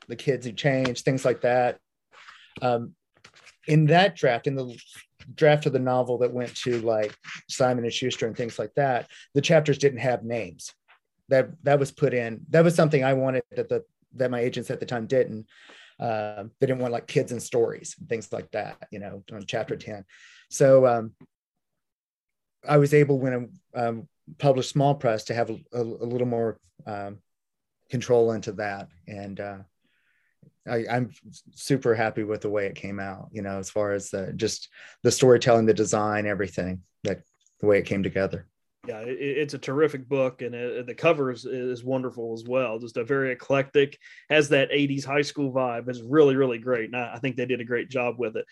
the 0.08 0.16
kids 0.16 0.46
who 0.46 0.52
change, 0.52 1.02
things 1.02 1.26
like 1.26 1.42
that. 1.42 1.80
Um, 2.62 2.94
in 3.68 3.88
that 3.88 4.16
draft, 4.16 4.48
in 4.48 4.56
the 4.56 4.76
draft 5.36 5.66
of 5.66 5.74
the 5.74 5.80
novel 5.80 6.18
that 6.20 6.34
went 6.34 6.56
to 6.56 6.82
like 6.82 7.16
Simon 7.48 7.84
and 7.84 7.94
Schuster 7.94 8.28
and 8.28 8.36
things 8.36 8.58
like 8.58 8.74
that, 8.76 9.08
the 9.34 9.42
chapters 9.42 9.78
didn't 9.78 10.00
have 10.00 10.24
names. 10.24 10.74
That 11.30 11.50
that 11.64 11.80
was 11.80 11.92
put 11.92 12.14
in. 12.14 12.42
That 12.50 12.64
was 12.64 12.76
something 12.76 13.04
I 13.04 13.14
wanted 13.14 13.44
that 13.56 13.70
the 13.70 13.84
that 14.16 14.32
my 14.32 14.40
agents 14.40 14.72
at 14.72 14.80
the 14.80 14.86
time 14.86 15.06
didn't. 15.06 15.48
Uh, 16.00 16.44
they 16.60 16.68
didn't 16.68 16.80
want 16.80 16.94
like 16.94 17.08
kids 17.08 17.32
and 17.32 17.42
stories 17.42 17.96
and 18.00 18.08
things 18.08 18.32
like 18.32 18.50
that. 18.52 18.78
You 18.92 19.00
know, 19.00 19.24
on 19.32 19.44
chapter 19.46 19.76
ten. 19.76 20.06
So 20.50 20.86
um, 20.88 21.12
I 22.68 22.78
was 22.78 22.94
able 22.94 23.20
when 23.20 23.50
I 23.76 23.80
um, 23.80 24.08
published 24.38 24.70
Small 24.70 24.96
Press 24.96 25.26
to 25.26 25.34
have 25.34 25.50
a, 25.50 25.60
a, 25.74 25.82
a 25.82 26.08
little 26.08 26.28
more 26.28 26.60
um, 26.86 27.18
control 27.90 28.32
into 28.32 28.54
that 28.54 28.90
and. 29.08 29.40
Uh, 29.40 29.58
I, 30.68 30.86
am 30.88 31.12
super 31.54 31.96
happy 31.96 32.24
with 32.24 32.42
the 32.42 32.50
way 32.50 32.68
it 32.68 32.76
came 32.76 33.00
out. 33.00 33.30
You 33.32 33.42
know, 33.42 33.58
as 33.58 33.72
far 33.72 33.94
as 33.94 34.10
the, 34.10 34.34
just 34.34 34.70
the 35.02 35.12
storytelling, 35.12 35.66
the 35.66 35.74
design, 35.74 36.28
everything 36.28 36.84
that 37.04 37.22
the 37.60 37.66
way 37.66 37.80
it 37.80 37.86
came 37.86 38.04
together. 38.04 38.48
Yeah, 38.88 39.00
it, 39.02 39.18
it's 39.20 39.54
a 39.54 39.60
terrific 39.60 40.08
book, 40.08 40.42
and 40.42 40.56
it, 40.56 40.88
the 40.88 40.96
cover 40.96 41.32
is, 41.32 41.46
is 41.46 41.84
wonderful 41.84 42.34
as 42.34 42.46
well. 42.48 42.80
Just 42.80 42.98
a 42.98 43.04
very 43.04 43.32
eclectic, 43.32 43.98
has 44.30 44.50
that 44.50 44.72
'80s 44.72 45.06
high 45.06 45.22
school 45.22 45.52
vibe. 45.52 45.90
It's 45.90 46.02
really, 46.02 46.36
really 46.36 46.60
great, 46.60 46.86
and 46.86 46.96
I, 46.96 47.16
I 47.16 47.20
think 47.20 47.36
they 47.36 47.46
did 47.46 47.62
a 47.62 47.66
great 47.66 47.90
job 47.90 48.16
with 48.18 48.36
it. 48.38 48.46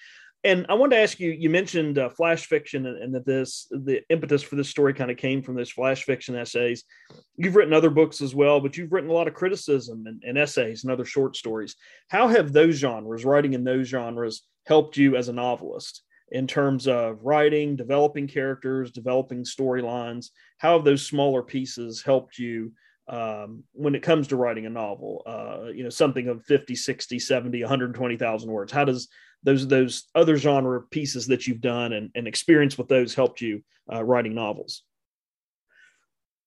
And 0.44 0.66
I 0.70 0.76
wanted 0.76 0.96
to 0.96 1.02
ask 1.02 1.20
you, 1.20 1.32
you 1.32 1.50
mentioned 1.50 1.98
uh, 1.98 2.10
flash 2.10 2.46
fiction 2.46 2.86
and, 2.86 2.98
and, 3.02 3.16
that 3.16 3.26
this, 3.26 3.68
the 3.72 4.02
impetus 4.10 4.44
for 4.44 4.56
this 4.56 4.70
story 4.70 4.94
kind 4.94 5.10
of 5.10 5.18
came 5.18 5.42
from 5.42 5.56
those 5.56 5.72
flash 5.72 6.04
fiction 6.04 6.36
essays. 6.36 6.84
You've 7.38 7.56
written 7.56 7.74
other 7.74 7.90
books 7.90 8.22
as 8.22 8.36
well, 8.36 8.60
but 8.60 8.78
you've 8.78 8.92
written 8.92 9.10
a 9.10 9.14
lot 9.14 9.28
of 9.28 9.34
criticism 9.34 10.04
and, 10.06 10.22
and 10.26 10.38
essays 10.38 10.84
and 10.84 10.92
other 10.92 11.06
short 11.06 11.36
stories. 11.36 11.76
How 12.10 12.28
have 12.28 12.54
those 12.54 12.76
genres, 12.76 13.26
writing 13.26 13.54
in 13.54 13.64
those 13.64 13.88
genres, 13.88 14.44
helped 14.68 14.96
you 14.96 15.16
as 15.16 15.28
a 15.28 15.34
novelist 15.34 16.04
in 16.32 16.48
terms 16.48 16.88
of 16.88 17.24
writing, 17.24 17.76
developing 17.76 18.28
characters, 18.28 18.92
developing 18.92 19.44
storylines? 19.44 20.28
How 20.58 20.74
have 20.74 20.86
those 20.86 21.06
smaller 21.06 21.42
pieces 21.42 22.02
helped 22.02 22.38
you 22.38 22.72
um, 23.10 23.64
when 23.72 23.96
it 23.96 24.04
comes 24.04 24.28
to 24.28 24.36
writing 24.36 24.66
a 24.66 24.70
novel 24.70 25.24
uh, 25.26 25.70
you 25.72 25.84
know 25.84 25.90
something 25.90 26.28
of 26.28 26.44
50 26.46 26.76
60 26.76 27.20
70 27.20 27.62
120000 27.62 28.52
words 28.52 28.72
how 28.72 28.84
does 28.84 29.08
those 29.44 29.68
those 29.68 30.06
other 30.16 30.36
genre 30.36 30.82
pieces 30.82 31.28
that 31.28 31.48
you've 31.48 31.62
done 31.62 31.94
and, 31.94 32.12
and 32.16 32.28
experience 32.28 32.78
with 32.78 32.88
those 32.88 33.16
helped 33.16 33.40
you 33.40 33.64
uh, 33.94 34.04
writing 34.04 34.36
novels 34.36 34.84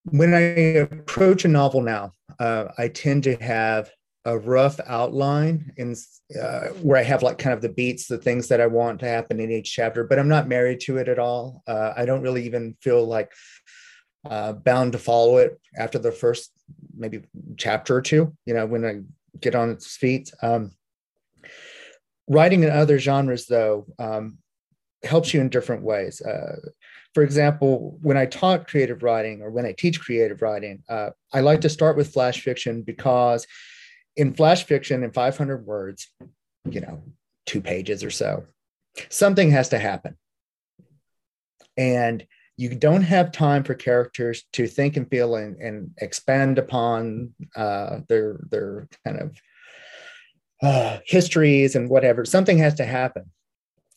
when 0.04 0.34
i 0.34 0.38
approach 0.38 1.44
a 1.44 1.48
novel 1.48 1.80
now 1.80 2.12
uh, 2.38 2.66
i 2.78 2.88
tend 2.88 3.24
to 3.24 3.36
have 3.36 3.90
a 4.26 4.38
rough 4.38 4.78
outline 4.86 5.72
in 5.76 5.94
uh, 6.40 6.68
where 6.82 6.98
i 6.98 7.02
have 7.02 7.22
like 7.22 7.38
kind 7.38 7.54
of 7.54 7.62
the 7.62 7.68
beats 7.68 8.06
the 8.06 8.18
things 8.18 8.48
that 8.48 8.60
i 8.60 8.66
want 8.66 9.00
to 9.00 9.06
happen 9.06 9.40
in 9.40 9.50
each 9.50 9.72
chapter 9.72 10.04
but 10.04 10.18
i'm 10.18 10.28
not 10.28 10.48
married 10.48 10.80
to 10.80 10.98
it 10.98 11.08
at 11.08 11.18
all. 11.18 11.62
Uh, 11.66 11.92
i 11.96 12.04
don't 12.04 12.22
really 12.22 12.44
even 12.44 12.76
feel 12.82 13.04
like 13.04 13.32
uh, 14.28 14.52
bound 14.52 14.92
to 14.92 14.98
follow 14.98 15.38
it 15.38 15.58
after 15.76 15.98
the 15.98 16.12
first 16.12 16.50
maybe 16.94 17.22
chapter 17.56 17.96
or 17.96 18.02
two 18.02 18.36
you 18.44 18.52
know 18.52 18.66
when 18.66 18.84
i 18.84 19.00
get 19.38 19.54
on 19.54 19.70
its 19.70 19.96
feet. 19.96 20.32
Um, 20.42 20.72
writing 22.28 22.62
in 22.62 22.70
other 22.70 22.98
genres 22.98 23.46
though 23.46 23.86
um, 23.98 24.38
helps 25.02 25.32
you 25.34 25.40
in 25.40 25.48
different 25.48 25.82
ways. 25.82 26.20
Uh, 26.20 26.56
for 27.12 27.24
example 27.24 27.98
when 28.02 28.16
i 28.16 28.24
taught 28.24 28.68
creative 28.68 29.02
writing 29.02 29.42
or 29.42 29.50
when 29.50 29.66
i 29.66 29.72
teach 29.72 30.00
creative 30.00 30.42
writing 30.42 30.80
uh, 30.88 31.10
i 31.32 31.40
like 31.40 31.60
to 31.60 31.68
start 31.68 31.96
with 31.96 32.12
flash 32.12 32.40
fiction 32.40 32.82
because 32.82 33.48
in 34.16 34.34
flash 34.34 34.64
fiction 34.64 35.02
in 35.02 35.12
500 35.12 35.66
words 35.66 36.08
you 36.68 36.80
know 36.80 37.02
two 37.46 37.60
pages 37.60 38.04
or 38.04 38.10
so 38.10 38.44
something 39.08 39.50
has 39.50 39.68
to 39.68 39.78
happen 39.78 40.16
and 41.76 42.26
you 42.60 42.74
don't 42.74 43.04
have 43.04 43.32
time 43.32 43.64
for 43.64 43.72
characters 43.72 44.44
to 44.52 44.66
think 44.66 44.98
and 44.98 45.08
feel 45.08 45.34
and, 45.36 45.56
and 45.62 45.92
expand 45.96 46.58
upon 46.58 47.32
uh, 47.56 48.00
their 48.06 48.38
their 48.50 48.86
kind 49.02 49.18
of 49.18 49.36
uh, 50.62 50.98
histories 51.06 51.74
and 51.74 51.88
whatever. 51.88 52.26
Something 52.26 52.58
has 52.58 52.74
to 52.74 52.84
happen, 52.84 53.30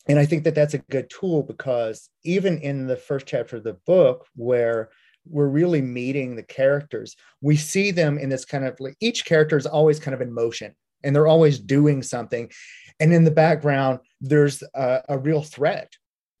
and 0.08 0.18
I 0.18 0.24
think 0.24 0.44
that 0.44 0.54
that's 0.54 0.72
a 0.72 0.78
good 0.78 1.10
tool 1.10 1.42
because 1.42 2.08
even 2.24 2.58
in 2.58 2.86
the 2.86 2.96
first 2.96 3.26
chapter 3.26 3.56
of 3.56 3.64
the 3.64 3.76
book, 3.86 4.26
where 4.34 4.88
we're 5.28 5.48
really 5.48 5.82
meeting 5.82 6.36
the 6.36 6.42
characters, 6.42 7.16
we 7.40 7.56
see 7.56 7.90
them 7.90 8.18
in 8.18 8.28
this 8.28 8.44
kind 8.44 8.64
of 8.64 8.78
like 8.80 8.96
each 9.00 9.24
character 9.24 9.56
is 9.56 9.66
always 9.66 9.98
kind 9.98 10.14
of 10.14 10.20
in 10.20 10.32
motion 10.32 10.74
and 11.02 11.14
they're 11.14 11.26
always 11.26 11.58
doing 11.58 12.02
something, 12.02 12.50
and 13.00 13.12
in 13.12 13.24
the 13.24 13.30
background 13.30 14.00
there's 14.20 14.62
a, 14.74 15.02
a 15.08 15.18
real 15.18 15.42
threat 15.42 15.92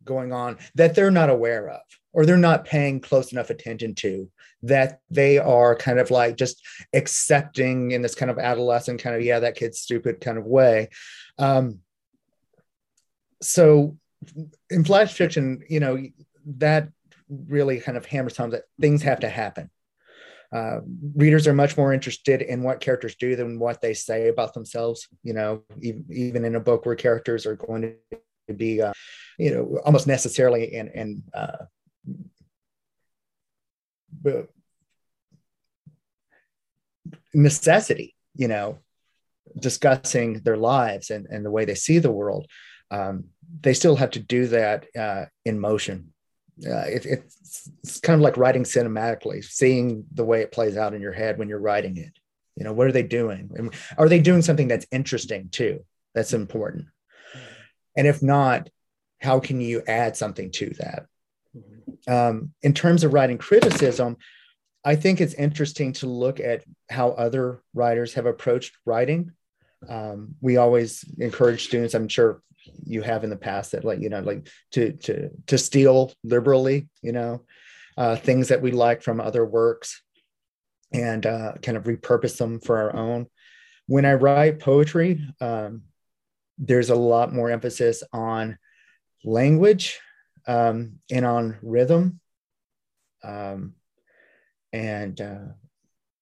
going 0.04 0.32
on 0.32 0.58
that 0.74 0.94
they're 0.94 1.10
not 1.10 1.30
aware 1.30 1.68
of 1.68 1.80
or 2.12 2.24
they're 2.24 2.36
not 2.36 2.64
paying 2.64 3.00
close 3.00 3.32
enough 3.32 3.50
attention 3.50 3.94
to 3.94 4.30
that 4.62 5.00
they 5.10 5.38
are 5.38 5.74
kind 5.74 5.98
of 5.98 6.10
like 6.10 6.36
just 6.36 6.62
accepting 6.92 7.90
in 7.90 8.02
this 8.02 8.14
kind 8.14 8.30
of 8.30 8.38
adolescent 8.38 9.00
kind 9.02 9.16
of 9.16 9.22
yeah 9.22 9.40
that 9.40 9.56
kid's 9.56 9.80
stupid 9.80 10.20
kind 10.20 10.38
of 10.38 10.44
way. 10.44 10.88
Um, 11.38 11.80
so 13.42 13.98
in 14.70 14.84
flash 14.84 15.12
fiction 15.12 15.62
you 15.68 15.80
know 15.80 16.02
that 16.46 16.88
really 17.28 17.80
kind 17.80 17.96
of 17.96 18.06
hammers 18.06 18.36
home 18.36 18.50
that 18.50 18.64
things 18.80 19.02
have 19.02 19.20
to 19.20 19.28
happen 19.28 19.70
uh, 20.52 20.80
readers 21.16 21.48
are 21.48 21.54
much 21.54 21.76
more 21.76 21.92
interested 21.92 22.40
in 22.40 22.62
what 22.62 22.80
characters 22.80 23.16
do 23.16 23.34
than 23.34 23.58
what 23.58 23.80
they 23.80 23.94
say 23.94 24.28
about 24.28 24.54
themselves 24.54 25.08
you 25.22 25.32
know 25.32 25.62
even, 25.80 26.04
even 26.10 26.44
in 26.44 26.54
a 26.54 26.60
book 26.60 26.86
where 26.86 26.94
characters 26.94 27.46
are 27.46 27.56
going 27.56 27.96
to 28.48 28.54
be 28.54 28.80
uh, 28.82 28.92
you 29.38 29.50
know 29.50 29.80
almost 29.84 30.06
necessarily 30.06 30.74
in 30.74 30.88
in 30.88 31.22
uh, 31.34 31.64
necessity, 37.34 38.14
you 38.36 38.48
know, 38.48 38.78
discussing 39.58 40.40
their 40.40 40.56
lives 40.56 41.10
and, 41.10 41.26
and 41.26 41.44
the 41.44 41.50
way 41.50 41.64
they 41.64 41.74
see 41.74 41.98
the 41.98 42.10
world. 42.10 42.46
Um, 42.90 43.26
they 43.60 43.74
still 43.74 43.96
have 43.96 44.12
to 44.12 44.20
do 44.20 44.46
that 44.48 44.86
uh, 44.96 45.26
in 45.44 45.60
motion. 45.60 46.13
Uh, 46.64 46.86
it, 46.86 47.04
it's, 47.06 47.70
it's 47.82 48.00
kind 48.00 48.14
of 48.14 48.22
like 48.22 48.36
writing 48.36 48.62
cinematically, 48.62 49.44
seeing 49.44 50.04
the 50.12 50.24
way 50.24 50.40
it 50.40 50.52
plays 50.52 50.76
out 50.76 50.94
in 50.94 51.02
your 51.02 51.12
head 51.12 51.38
when 51.38 51.48
you're 51.48 51.58
writing 51.58 51.96
it. 51.96 52.12
You 52.56 52.64
know, 52.64 52.72
what 52.72 52.86
are 52.86 52.92
they 52.92 53.02
doing? 53.02 53.50
And 53.56 53.74
are 53.98 54.08
they 54.08 54.20
doing 54.20 54.42
something 54.42 54.68
that's 54.68 54.86
interesting 54.92 55.48
too? 55.50 55.84
That's 56.14 56.32
important. 56.32 56.86
And 57.96 58.06
if 58.06 58.22
not, 58.22 58.70
how 59.20 59.40
can 59.40 59.60
you 59.60 59.82
add 59.88 60.16
something 60.16 60.50
to 60.52 60.70
that? 60.78 61.06
Um, 62.06 62.52
in 62.62 62.74
terms 62.74 63.02
of 63.02 63.12
writing 63.12 63.38
criticism, 63.38 64.16
I 64.84 64.96
think 64.96 65.20
it's 65.20 65.34
interesting 65.34 65.94
to 65.94 66.06
look 66.06 66.40
at 66.40 66.62
how 66.90 67.10
other 67.10 67.62
writers 67.72 68.14
have 68.14 68.26
approached 68.26 68.76
writing. 68.84 69.32
Um, 69.88 70.34
we 70.40 70.56
always 70.56 71.04
encourage 71.18 71.64
students. 71.64 71.94
I'm 71.94 72.08
sure 72.08 72.42
you 72.84 73.02
have 73.02 73.24
in 73.24 73.30
the 73.30 73.36
past 73.36 73.72
that 73.72 73.84
like 73.84 74.00
you 74.00 74.08
know 74.08 74.20
like 74.20 74.48
to 74.72 74.92
to 74.92 75.30
to 75.46 75.58
steal 75.58 76.12
liberally 76.22 76.88
you 77.02 77.12
know 77.12 77.42
uh, 77.96 78.16
things 78.16 78.48
that 78.48 78.62
we 78.62 78.72
like 78.72 79.02
from 79.02 79.20
other 79.20 79.44
works 79.44 80.02
and 80.92 81.26
uh, 81.26 81.52
kind 81.62 81.76
of 81.76 81.84
repurpose 81.84 82.38
them 82.38 82.60
for 82.60 82.78
our 82.78 82.96
own. 82.96 83.26
When 83.86 84.04
i 84.04 84.14
write 84.14 84.60
poetry 84.60 85.26
um, 85.40 85.82
there's 86.58 86.90
a 86.90 86.94
lot 86.94 87.32
more 87.32 87.50
emphasis 87.50 88.02
on 88.12 88.58
language 89.24 90.00
um, 90.46 91.00
and 91.10 91.24
on 91.24 91.58
rhythm. 91.62 92.20
Um, 93.22 93.74
and 94.72 95.20
uh, 95.20 95.52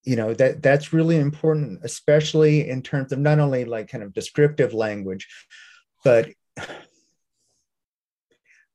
you 0.04 0.16
know 0.16 0.34
that 0.34 0.62
that's 0.62 0.92
really 0.92 1.16
important 1.16 1.80
especially 1.84 2.68
in 2.68 2.82
terms 2.82 3.12
of 3.12 3.18
not 3.18 3.38
only 3.38 3.64
like 3.64 3.88
kind 3.88 4.04
of 4.04 4.12
descriptive 4.12 4.74
language 4.74 5.28
but 6.04 6.30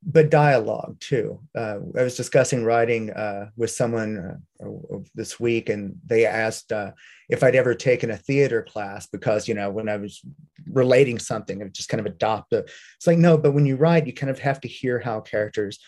but 0.10 0.30
dialogue 0.30 0.98
too. 1.02 1.40
Uh, 1.56 1.80
I 1.98 2.04
was 2.04 2.16
discussing 2.16 2.64
writing 2.64 3.12
uh, 3.12 3.50
with 3.58 3.72
someone 3.72 4.42
uh, 4.64 4.98
this 5.16 5.40
week, 5.40 5.70
and 5.70 5.98
they 6.06 6.26
asked 6.26 6.72
uh, 6.72 6.92
if 7.30 7.44
I'd 7.44 7.56
ever 7.56 7.76
taken 7.76 8.12
a 8.12 8.18
theater 8.18 8.64
class 8.64 9.08
because 9.08 9.48
you 9.48 9.54
know 9.54 9.70
when 9.70 9.90
I 9.90 9.98
was 9.98 10.22
relating 10.66 11.20
something, 11.20 11.62
I 11.62 11.68
just 11.68 11.90
kind 11.90 12.00
of 12.00 12.06
adopt 12.06 12.54
a. 12.54 12.60
It's 12.60 13.08
like 13.08 13.18
no, 13.18 13.38
but 13.38 13.52
when 13.52 13.66
you 13.66 13.76
write, 13.76 14.08
you 14.08 14.14
kind 14.14 14.30
of 14.30 14.40
have 14.40 14.62
to 14.62 14.68
hear 14.68 15.00
how 15.00 15.20
characters 15.20 15.80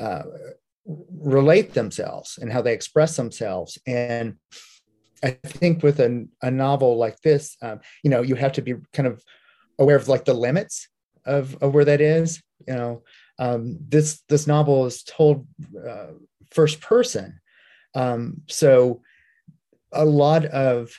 uh, 0.00 0.22
relate 0.86 1.74
themselves 1.74 2.38
and 2.40 2.50
how 2.50 2.62
they 2.62 2.72
express 2.72 3.16
themselves, 3.16 3.78
and 3.86 4.36
I 5.22 5.30
think 5.44 5.82
with 5.82 6.00
a, 6.00 6.26
a 6.42 6.50
novel 6.50 6.96
like 6.96 7.20
this, 7.20 7.56
um, 7.60 7.80
you 8.02 8.10
know, 8.10 8.22
you 8.22 8.36
have 8.36 8.52
to 8.52 8.62
be 8.62 8.74
kind 8.92 9.08
of 9.08 9.22
aware 9.78 9.96
of 9.96 10.08
like 10.08 10.24
the 10.24 10.34
limits 10.34 10.88
of, 11.24 11.56
of 11.62 11.74
where 11.74 11.84
that 11.84 12.00
is. 12.00 12.42
You 12.66 12.74
know, 12.74 13.02
um, 13.38 13.78
this 13.88 14.22
this 14.28 14.46
novel 14.46 14.86
is 14.86 15.02
told 15.02 15.46
uh, 15.88 16.08
first 16.50 16.80
person, 16.80 17.40
um, 17.94 18.42
so 18.48 19.02
a 19.92 20.04
lot 20.04 20.44
of 20.44 20.90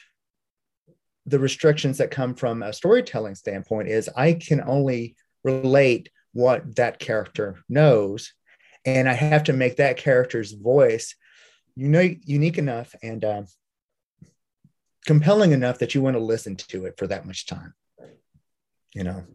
the 1.25 1.39
restrictions 1.39 1.97
that 1.99 2.11
come 2.11 2.33
from 2.33 2.63
a 2.63 2.73
storytelling 2.73 3.35
standpoint 3.35 3.87
is 3.89 4.09
I 4.15 4.33
can 4.33 4.61
only 4.61 5.15
relate 5.43 6.09
what 6.33 6.75
that 6.77 6.99
character 6.99 7.57
knows, 7.67 8.33
and 8.85 9.07
I 9.07 9.13
have 9.13 9.43
to 9.45 9.53
make 9.53 9.77
that 9.77 9.97
character's 9.97 10.53
voice 10.53 11.15
unique, 11.75 12.21
unique 12.25 12.57
enough 12.57 12.95
and 13.03 13.23
uh, 13.23 13.43
compelling 15.05 15.51
enough 15.51 15.79
that 15.79 15.95
you 15.95 16.01
want 16.01 16.15
to 16.15 16.23
listen 16.23 16.55
to 16.55 16.85
it 16.85 16.95
for 16.97 17.07
that 17.07 17.25
much 17.25 17.45
time. 17.45 17.73
You 18.93 19.03
know, 19.03 19.25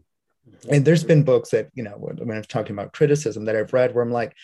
and 0.69 0.85
there's 0.85 1.03
been 1.03 1.23
books 1.23 1.51
that 1.51 1.69
you 1.73 1.83
know 1.83 1.91
when 1.91 2.37
i'm 2.37 2.43
talking 2.43 2.75
about 2.75 2.93
criticism 2.93 3.45
that 3.45 3.55
i've 3.55 3.73
read 3.73 3.93
where 3.93 4.03
i'm 4.03 4.11
like 4.11 4.35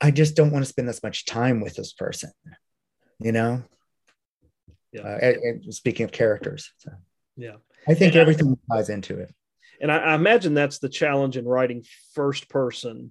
i 0.00 0.10
just 0.10 0.36
don't 0.36 0.50
want 0.50 0.64
to 0.64 0.68
spend 0.68 0.88
this 0.88 1.02
much 1.02 1.24
time 1.24 1.60
with 1.60 1.74
this 1.74 1.92
person 1.92 2.30
you 3.20 3.32
know? 3.32 3.62
Yeah. 4.92 5.02
Uh, 5.02 5.18
and, 5.20 5.36
and 5.64 5.74
speaking 5.74 6.04
of 6.04 6.12
characters 6.12 6.72
so. 6.78 6.92
yeah. 7.36 7.56
I 7.88 7.94
think 7.94 8.14
and 8.14 8.20
everything 8.20 8.56
I, 8.70 8.76
ties 8.76 8.90
into 8.90 9.18
it. 9.18 9.34
And 9.80 9.90
I, 9.90 9.98
I, 9.98 10.14
imagine 10.14 10.54
that's 10.54 10.78
the 10.78 10.88
challenge 10.88 11.36
in 11.36 11.44
writing 11.44 11.84
first 12.14 12.48
person 12.48 13.10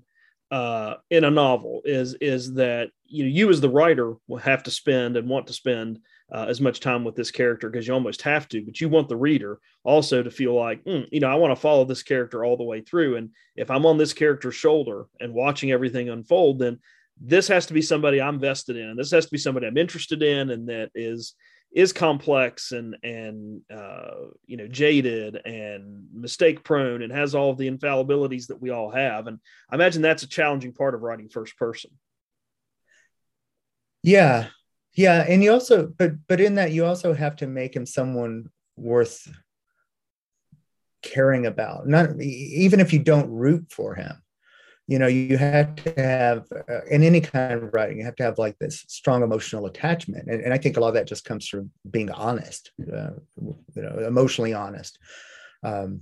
uh, 0.53 0.97
in 1.09 1.23
a 1.23 1.31
novel 1.31 1.81
is 1.83 2.13
is 2.21 2.53
that 2.53 2.91
you 3.05 3.23
know 3.23 3.29
you 3.29 3.49
as 3.49 3.59
the 3.59 3.69
writer 3.69 4.13
will 4.27 4.37
have 4.37 4.61
to 4.61 4.69
spend 4.69 5.17
and 5.17 5.27
want 5.27 5.47
to 5.47 5.53
spend 5.53 5.97
uh, 6.31 6.45
as 6.47 6.61
much 6.61 6.79
time 6.79 7.03
with 7.03 7.15
this 7.15 7.31
character 7.31 7.71
because 7.71 7.87
you 7.87 7.93
almost 7.93 8.21
have 8.21 8.47
to, 8.47 8.63
but 8.63 8.79
you 8.79 8.87
want 8.87 9.09
the 9.09 9.15
reader 9.15 9.59
also 9.83 10.21
to 10.21 10.29
feel 10.29 10.53
like, 10.53 10.83
mm, 10.83 11.07
you 11.11 11.19
know, 11.19 11.27
I 11.27 11.35
want 11.35 11.51
to 11.51 11.59
follow 11.59 11.85
this 11.85 12.03
character 12.03 12.45
all 12.45 12.55
the 12.55 12.63
way 12.63 12.81
through. 12.81 13.17
And 13.17 13.31
if 13.55 13.71
I'm 13.71 13.85
on 13.87 13.97
this 13.97 14.13
character's 14.13 14.55
shoulder 14.55 15.07
and 15.19 15.33
watching 15.33 15.71
everything 15.71 16.09
unfold, 16.09 16.59
then 16.59 16.79
this 17.19 17.47
has 17.47 17.65
to 17.67 17.73
be 17.73 17.81
somebody 17.81 18.21
I'm 18.21 18.39
vested 18.39 18.77
in. 18.77 18.95
This 18.95 19.11
has 19.11 19.25
to 19.25 19.31
be 19.31 19.37
somebody 19.39 19.65
I'm 19.65 19.77
interested 19.77 20.21
in 20.21 20.51
and 20.51 20.69
that 20.69 20.91
is 20.93 21.33
is 21.73 21.91
complex 21.91 22.71
and 22.71 22.95
and 23.03 23.61
uh, 23.71 24.27
you 24.45 24.57
know 24.57 24.67
jaded 24.67 25.35
and 25.45 26.07
mistake 26.13 26.63
prone 26.63 27.01
and 27.01 27.11
has 27.11 27.33
all 27.33 27.55
the 27.55 27.69
infallibilities 27.69 28.47
that 28.47 28.61
we 28.61 28.69
all 28.69 28.91
have. 28.91 29.27
And 29.27 29.39
i 29.69 29.75
imagine 29.75 30.01
that's 30.01 30.23
a 30.23 30.27
challenging 30.27 30.73
part 30.73 30.93
of 30.93 31.01
writing 31.01 31.29
first 31.29 31.57
person. 31.57 31.91
Yeah. 34.03 34.47
Yeah. 34.93 35.25
And 35.27 35.43
you 35.43 35.51
also 35.51 35.87
but 35.87 36.13
but 36.27 36.39
in 36.39 36.55
that 36.55 36.71
you 36.71 36.85
also 36.85 37.13
have 37.13 37.37
to 37.37 37.47
make 37.47 37.75
him 37.75 37.85
someone 37.85 38.49
worth 38.75 39.27
caring 41.01 41.45
about 41.45 41.85
not 41.87 42.19
even 42.21 42.79
if 42.79 42.93
you 42.93 42.99
don't 42.99 43.29
root 43.29 43.65
for 43.69 43.93
him 43.93 44.21
you 44.87 44.99
know 44.99 45.07
you 45.07 45.37
have 45.37 45.75
to 45.75 45.93
have 45.95 46.45
uh, 46.69 46.81
in 46.89 47.03
any 47.03 47.21
kind 47.21 47.53
of 47.53 47.73
writing 47.73 47.97
you 47.97 48.05
have 48.05 48.15
to 48.15 48.23
have 48.23 48.37
like 48.37 48.57
this 48.59 48.83
strong 48.87 49.23
emotional 49.23 49.65
attachment. 49.65 50.27
And, 50.27 50.41
and 50.41 50.53
i 50.53 50.57
think 50.57 50.77
a 50.77 50.79
lot 50.79 50.89
of 50.89 50.93
that 50.95 51.07
just 51.07 51.25
comes 51.25 51.47
from 51.47 51.71
being 51.89 52.11
honest 52.11 52.71
uh, 52.93 53.11
you 53.37 53.81
know 53.81 54.05
emotionally 54.05 54.53
honest. 54.53 54.97
Um, 55.63 56.01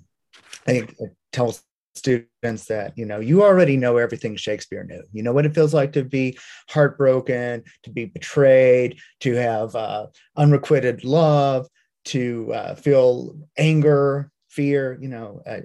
i 0.67 0.72
think 0.72 0.96
it 1.00 1.15
tells 1.32 1.63
students 1.96 2.65
that 2.67 2.98
you 2.98 3.06
know 3.06 3.20
you 3.20 3.44
already 3.44 3.78
know 3.78 3.98
everything 3.98 4.36
shakespeare 4.36 4.84
knew. 4.84 5.04
You 5.12 5.24
know 5.24 5.34
what 5.34 5.46
it 5.46 5.54
feels 5.54 5.74
like 5.74 5.94
to 5.94 6.04
be 6.04 6.38
heartbroken 6.70 7.63
to 7.84 7.89
be 7.89 8.06
betrayed 8.06 9.00
to 9.22 9.34
have 9.36 9.76
uh, 9.76 10.08
unrequited 10.38 11.04
love 11.04 11.67
to 12.06 12.52
uh, 12.54 12.76
feel 12.76 13.36
anger 13.58 14.32
fear 14.50 14.98
you 15.02 15.10
know 15.10 15.41
uh, 15.46 15.62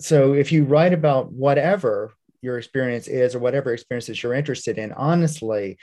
so 0.00 0.32
if 0.32 0.50
you 0.50 0.64
write 0.64 0.92
about 0.92 1.32
whatever 1.32 2.12
your 2.42 2.58
experience 2.58 3.06
is 3.06 3.34
or 3.34 3.38
whatever 3.38 3.72
experiences 3.72 4.22
you're 4.22 4.34
interested 4.34 4.78
in 4.78 4.92
honestly 4.92 5.78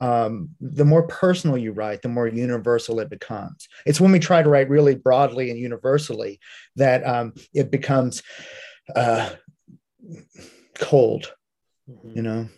um, 0.00 0.50
the 0.60 0.84
more 0.84 1.06
personal 1.06 1.56
you 1.56 1.72
write, 1.72 2.02
the 2.02 2.08
more 2.08 2.28
universal 2.28 3.00
it 3.00 3.08
becomes. 3.08 3.68
It's 3.86 4.00
when 4.00 4.12
we 4.12 4.18
try 4.18 4.42
to 4.42 4.48
write 4.48 4.68
really 4.68 4.94
broadly 4.94 5.50
and 5.50 5.58
universally 5.58 6.38
that 6.76 7.06
um, 7.06 7.32
it 7.54 7.70
becomes 7.70 8.22
uh, 8.94 9.30
cold, 10.78 11.32
mm-hmm. 11.90 12.16
you 12.16 12.22
know? 12.22 12.48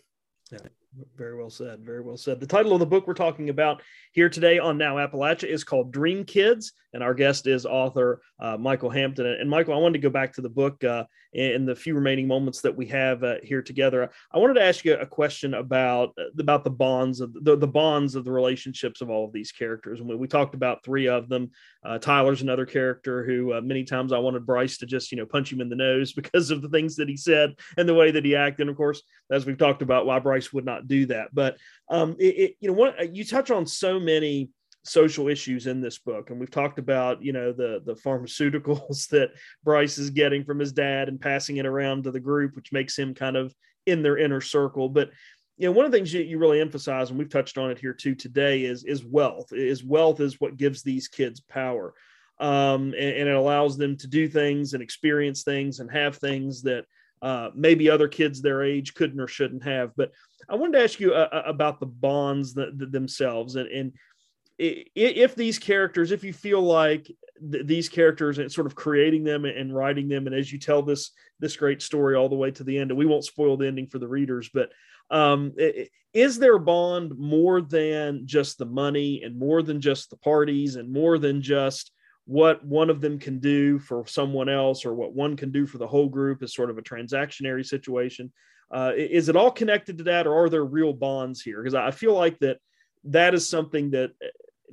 Very 1.16 1.36
well 1.36 1.50
said. 1.50 1.80
Very 1.80 2.00
well 2.00 2.16
said. 2.16 2.40
The 2.40 2.46
title 2.46 2.72
of 2.72 2.80
the 2.80 2.86
book 2.86 3.06
we're 3.06 3.14
talking 3.14 3.50
about 3.50 3.82
here 4.12 4.28
today 4.28 4.58
on 4.58 4.78
Now 4.78 4.96
Appalachia 4.96 5.48
is 5.48 5.64
called 5.64 5.92
Dream 5.92 6.24
Kids, 6.24 6.72
and 6.92 7.02
our 7.02 7.14
guest 7.14 7.46
is 7.46 7.66
author 7.66 8.20
uh, 8.40 8.56
Michael 8.56 8.90
Hampton. 8.90 9.26
And 9.26 9.48
Michael, 9.50 9.74
I 9.74 9.78
wanted 9.78 10.00
to 10.00 10.06
go 10.06 10.10
back 10.10 10.32
to 10.34 10.40
the 10.40 10.48
book 10.48 10.82
uh, 10.84 11.04
in 11.32 11.66
the 11.66 11.74
few 11.74 11.94
remaining 11.94 12.26
moments 12.26 12.60
that 12.62 12.74
we 12.74 12.86
have 12.86 13.22
uh, 13.22 13.34
here 13.42 13.62
together. 13.62 14.10
I 14.32 14.38
wanted 14.38 14.54
to 14.54 14.62
ask 14.62 14.84
you 14.84 14.94
a 14.94 15.06
question 15.06 15.54
about 15.54 16.14
uh, 16.18 16.24
about 16.38 16.64
the 16.64 16.70
bonds 16.70 17.20
of 17.20 17.32
the, 17.32 17.56
the 17.56 17.66
bonds 17.66 18.14
of 18.14 18.24
the 18.24 18.32
relationships 18.32 19.00
of 19.00 19.10
all 19.10 19.26
of 19.26 19.32
these 19.32 19.52
characters. 19.52 20.00
And 20.00 20.08
we, 20.08 20.16
we 20.16 20.26
talked 20.26 20.54
about 20.54 20.84
three 20.84 21.08
of 21.08 21.28
them. 21.28 21.50
Uh, 21.84 21.98
Tyler's 21.98 22.42
another 22.42 22.66
character 22.66 23.24
who 23.24 23.52
uh, 23.52 23.60
many 23.60 23.84
times 23.84 24.12
I 24.12 24.18
wanted 24.18 24.46
Bryce 24.46 24.78
to 24.78 24.86
just 24.86 25.12
you 25.12 25.18
know 25.18 25.26
punch 25.26 25.52
him 25.52 25.60
in 25.60 25.68
the 25.68 25.76
nose 25.76 26.12
because 26.18 26.50
of 26.50 26.62
the 26.62 26.68
things 26.68 26.96
that 26.96 27.08
he 27.08 27.16
said 27.16 27.54
and 27.76 27.88
the 27.88 27.94
way 27.94 28.10
that 28.10 28.24
he 28.24 28.34
acted. 28.34 28.62
And 28.62 28.70
of 28.70 28.76
course, 28.76 29.02
as 29.30 29.44
we've 29.44 29.58
talked 29.58 29.82
about, 29.82 30.06
why 30.06 30.18
Bryce 30.18 30.52
would 30.52 30.64
not 30.64 30.88
do 30.88 31.06
that. 31.06 31.28
But 31.34 31.58
um, 31.90 32.16
it, 32.18 32.24
it, 32.24 32.56
you 32.60 32.68
know, 32.68 32.74
what 32.74 33.14
you 33.14 33.24
touch 33.24 33.50
on 33.50 33.66
so 33.66 34.00
many 34.00 34.50
social 34.88 35.28
issues 35.28 35.66
in 35.66 35.80
this 35.80 35.98
book. 35.98 36.30
And 36.30 36.40
we've 36.40 36.50
talked 36.50 36.78
about 36.78 37.22
you 37.22 37.32
know 37.32 37.52
the 37.52 37.82
the 37.84 37.94
pharmaceuticals 37.94 39.08
that 39.10 39.30
bryce 39.64 39.98
is 39.98 40.10
getting 40.10 40.44
from 40.44 40.58
his 40.58 40.72
dad 40.72 41.08
and 41.08 41.20
passing 41.20 41.58
it 41.58 41.66
around 41.66 42.04
to 42.04 42.10
the 42.10 42.20
group 42.20 42.56
which 42.56 42.72
makes 42.72 42.98
him 42.98 43.14
kind 43.14 43.36
of 43.36 43.54
in 43.86 44.02
their 44.02 44.18
inner 44.18 44.40
circle. 44.40 44.88
But 44.88 45.10
you 45.56 45.66
know 45.66 45.72
one 45.72 45.84
of 45.84 45.92
the 45.92 45.98
things 45.98 46.12
you, 46.12 46.22
you 46.22 46.38
really 46.38 46.60
emphasize 46.60 47.10
and 47.10 47.18
we've 47.18 47.28
touched 47.28 47.58
on 47.58 47.70
it 47.70 47.78
here 47.78 47.94
too 47.94 48.14
today 48.14 48.64
is 48.64 48.84
is 48.84 49.04
wealth. 49.04 49.52
Is 49.52 49.84
wealth 49.84 50.20
is 50.20 50.40
what 50.40 50.56
gives 50.56 50.82
these 50.82 51.08
kids 51.08 51.40
power. 51.40 51.94
Um, 52.40 52.94
and, 52.94 52.94
and, 52.94 53.28
it 53.28 53.34
allows 53.34 53.76
them 53.76 53.96
to 53.96 54.06
do 54.06 54.28
things 54.28 54.72
and 54.72 54.80
experience 54.80 55.42
things 55.42 55.80
and 55.80 55.90
have 55.90 56.18
things 56.18 56.62
that 56.62 56.84
uh, 57.20 57.50
maybe 57.54 57.90
other 57.90 58.08
kids 58.08 58.40
their 58.40 58.62
age 58.62 58.94
couldn't 58.94 59.20
or 59.20 59.26
shouldn't 59.26 59.64
have. 59.64 59.90
But 59.96 60.12
I 60.48 60.54
wanted 60.54 60.78
to 60.78 60.84
ask 60.84 61.00
you 61.00 61.14
uh, 61.14 61.28
uh 61.32 61.42
about 61.46 61.80
the 61.80 61.86
bonds 61.86 62.54
that, 62.54 62.78
that 62.78 62.92
themselves 62.92 63.56
and, 63.56 63.68
and 63.68 63.92
if 64.58 65.34
these 65.34 65.58
characters, 65.58 66.10
if 66.10 66.24
you 66.24 66.32
feel 66.32 66.60
like 66.60 67.10
th- 67.52 67.66
these 67.66 67.88
characters 67.88 68.38
and 68.38 68.50
sort 68.50 68.66
of 68.66 68.74
creating 68.74 69.24
them 69.24 69.44
and 69.44 69.74
writing 69.74 70.08
them, 70.08 70.26
and 70.26 70.34
as 70.34 70.52
you 70.52 70.58
tell 70.58 70.82
this 70.82 71.12
this 71.40 71.56
great 71.56 71.80
story 71.80 72.16
all 72.16 72.28
the 72.28 72.34
way 72.34 72.50
to 72.50 72.64
the 72.64 72.78
end, 72.78 72.90
and 72.90 72.98
we 72.98 73.06
won't 73.06 73.24
spoil 73.24 73.56
the 73.56 73.66
ending 73.66 73.86
for 73.86 73.98
the 73.98 74.08
readers, 74.08 74.50
but 74.52 74.70
um, 75.10 75.54
is 76.12 76.38
their 76.38 76.58
bond 76.58 77.16
more 77.16 77.60
than 77.60 78.26
just 78.26 78.58
the 78.58 78.66
money 78.66 79.22
and 79.22 79.38
more 79.38 79.62
than 79.62 79.80
just 79.80 80.10
the 80.10 80.16
parties 80.16 80.76
and 80.76 80.92
more 80.92 81.18
than 81.18 81.40
just 81.40 81.92
what 82.26 82.62
one 82.64 82.90
of 82.90 83.00
them 83.00 83.18
can 83.18 83.38
do 83.38 83.78
for 83.78 84.06
someone 84.06 84.50
else 84.50 84.84
or 84.84 84.94
what 84.94 85.14
one 85.14 85.34
can 85.36 85.50
do 85.50 85.66
for 85.66 85.78
the 85.78 85.86
whole 85.86 86.08
group 86.08 86.42
is 86.42 86.54
sort 86.54 86.68
of 86.68 86.76
a 86.76 86.82
transactionary 86.82 87.64
situation? 87.64 88.30
Uh, 88.70 88.92
is 88.94 89.30
it 89.30 89.36
all 89.36 89.50
connected 89.50 89.96
to 89.96 90.04
that 90.04 90.26
or 90.26 90.44
are 90.44 90.50
there 90.50 90.64
real 90.64 90.92
bonds 90.92 91.40
here? 91.40 91.62
Because 91.62 91.74
i 91.74 91.90
feel 91.90 92.12
like 92.12 92.38
that 92.40 92.58
that 93.04 93.32
is 93.32 93.48
something 93.48 93.92
that 93.92 94.10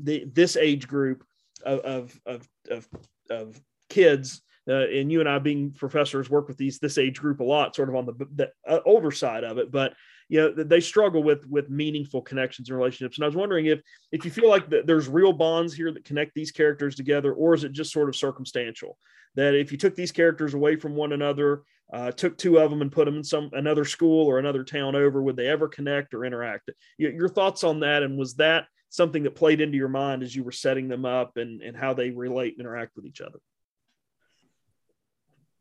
the, 0.02 0.26
this 0.34 0.56
age 0.56 0.88
group 0.88 1.24
of, 1.66 1.80
of, 1.80 2.20
of, 2.26 2.50
of, 2.70 2.88
of 3.30 3.62
kids 3.90 4.42
uh, 4.68 4.88
and 4.88 5.12
you 5.12 5.20
and 5.20 5.30
I 5.30 5.38
being 5.40 5.72
professors 5.72 6.30
work 6.30 6.48
with 6.48 6.58
these 6.58 6.80
this 6.80 6.98
age 6.98 7.20
group 7.20 7.40
a 7.40 7.44
lot, 7.44 7.76
sort 7.76 7.90
of 7.90 7.96
on 7.96 8.06
the, 8.06 8.14
the 8.36 8.52
uh, 8.68 8.80
older 8.86 9.12
side 9.12 9.44
of 9.44 9.58
it. 9.58 9.72
But 9.72 9.94
you 10.28 10.42
know 10.42 10.64
they 10.64 10.80
struggle 10.80 11.22
with 11.22 11.46
with 11.48 11.70
meaningful 11.70 12.22
connections 12.22 12.70
and 12.70 12.78
relationships. 12.78 13.18
And 13.18 13.26
I 13.26 13.28
was 13.28 13.36
wondering 13.36 13.68
if 13.68 13.82
if 14.12 14.26
you 14.26 14.32
feel 14.32 14.50
like 14.50 14.66
there's 14.86 15.08
real 15.08 15.34
bonds 15.34 15.74
here 15.74 15.92
that 15.92 16.06
connect 16.06 16.34
these 16.34 16.52
characters 16.52 16.96
together, 16.96 17.34
or 17.34 17.54
is 17.54 17.64
it 17.64 17.74
just 17.74 17.92
sort 17.92 18.10
of 18.10 18.16
circumstantial? 18.16 18.98
That 19.36 19.54
if 19.54 19.72
you 19.72 19.78
took 19.78 19.96
these 19.96 20.12
characters 20.12 20.56
away 20.56 20.78
from 20.78 20.96
one 20.96 21.12
another, 21.12 21.62
uh, 21.94 22.12
took 22.12 22.38
two 22.38 22.58
of 22.58 22.72
them 22.72 22.82
and 22.82 22.92
put 22.92 23.06
them 23.06 23.18
in 23.18 23.24
some 23.24 23.52
another 23.54 23.86
school 23.86 24.26
or 24.26 24.40
another 24.40 24.64
town 24.64 24.96
over, 24.96 25.22
would 25.22 25.36
they 25.36 25.48
ever 25.48 25.68
connect 25.68 26.16
or 26.16 26.26
interact? 26.26 26.72
Your, 26.98 27.12
your 27.12 27.30
thoughts 27.30 27.64
on 27.64 27.82
that, 27.82 28.02
and 28.02 28.18
was 28.18 28.36
that 28.36 28.66
something 28.96 29.24
that 29.24 29.36
played 29.36 29.62
into 29.62 29.78
your 29.78 29.90
mind 29.90 30.24
as 30.24 30.36
you 30.36 30.44
were 30.44 30.52
setting 30.52 30.88
them 30.88 31.06
up 31.06 31.38
and, 31.38 31.62
and 31.62 31.76
how 31.76 31.94
they 31.94 32.12
relate 32.12 32.54
and 32.54 32.62
interact 32.62 32.96
with 32.96 33.06
each 33.06 33.22
other? 33.22 33.40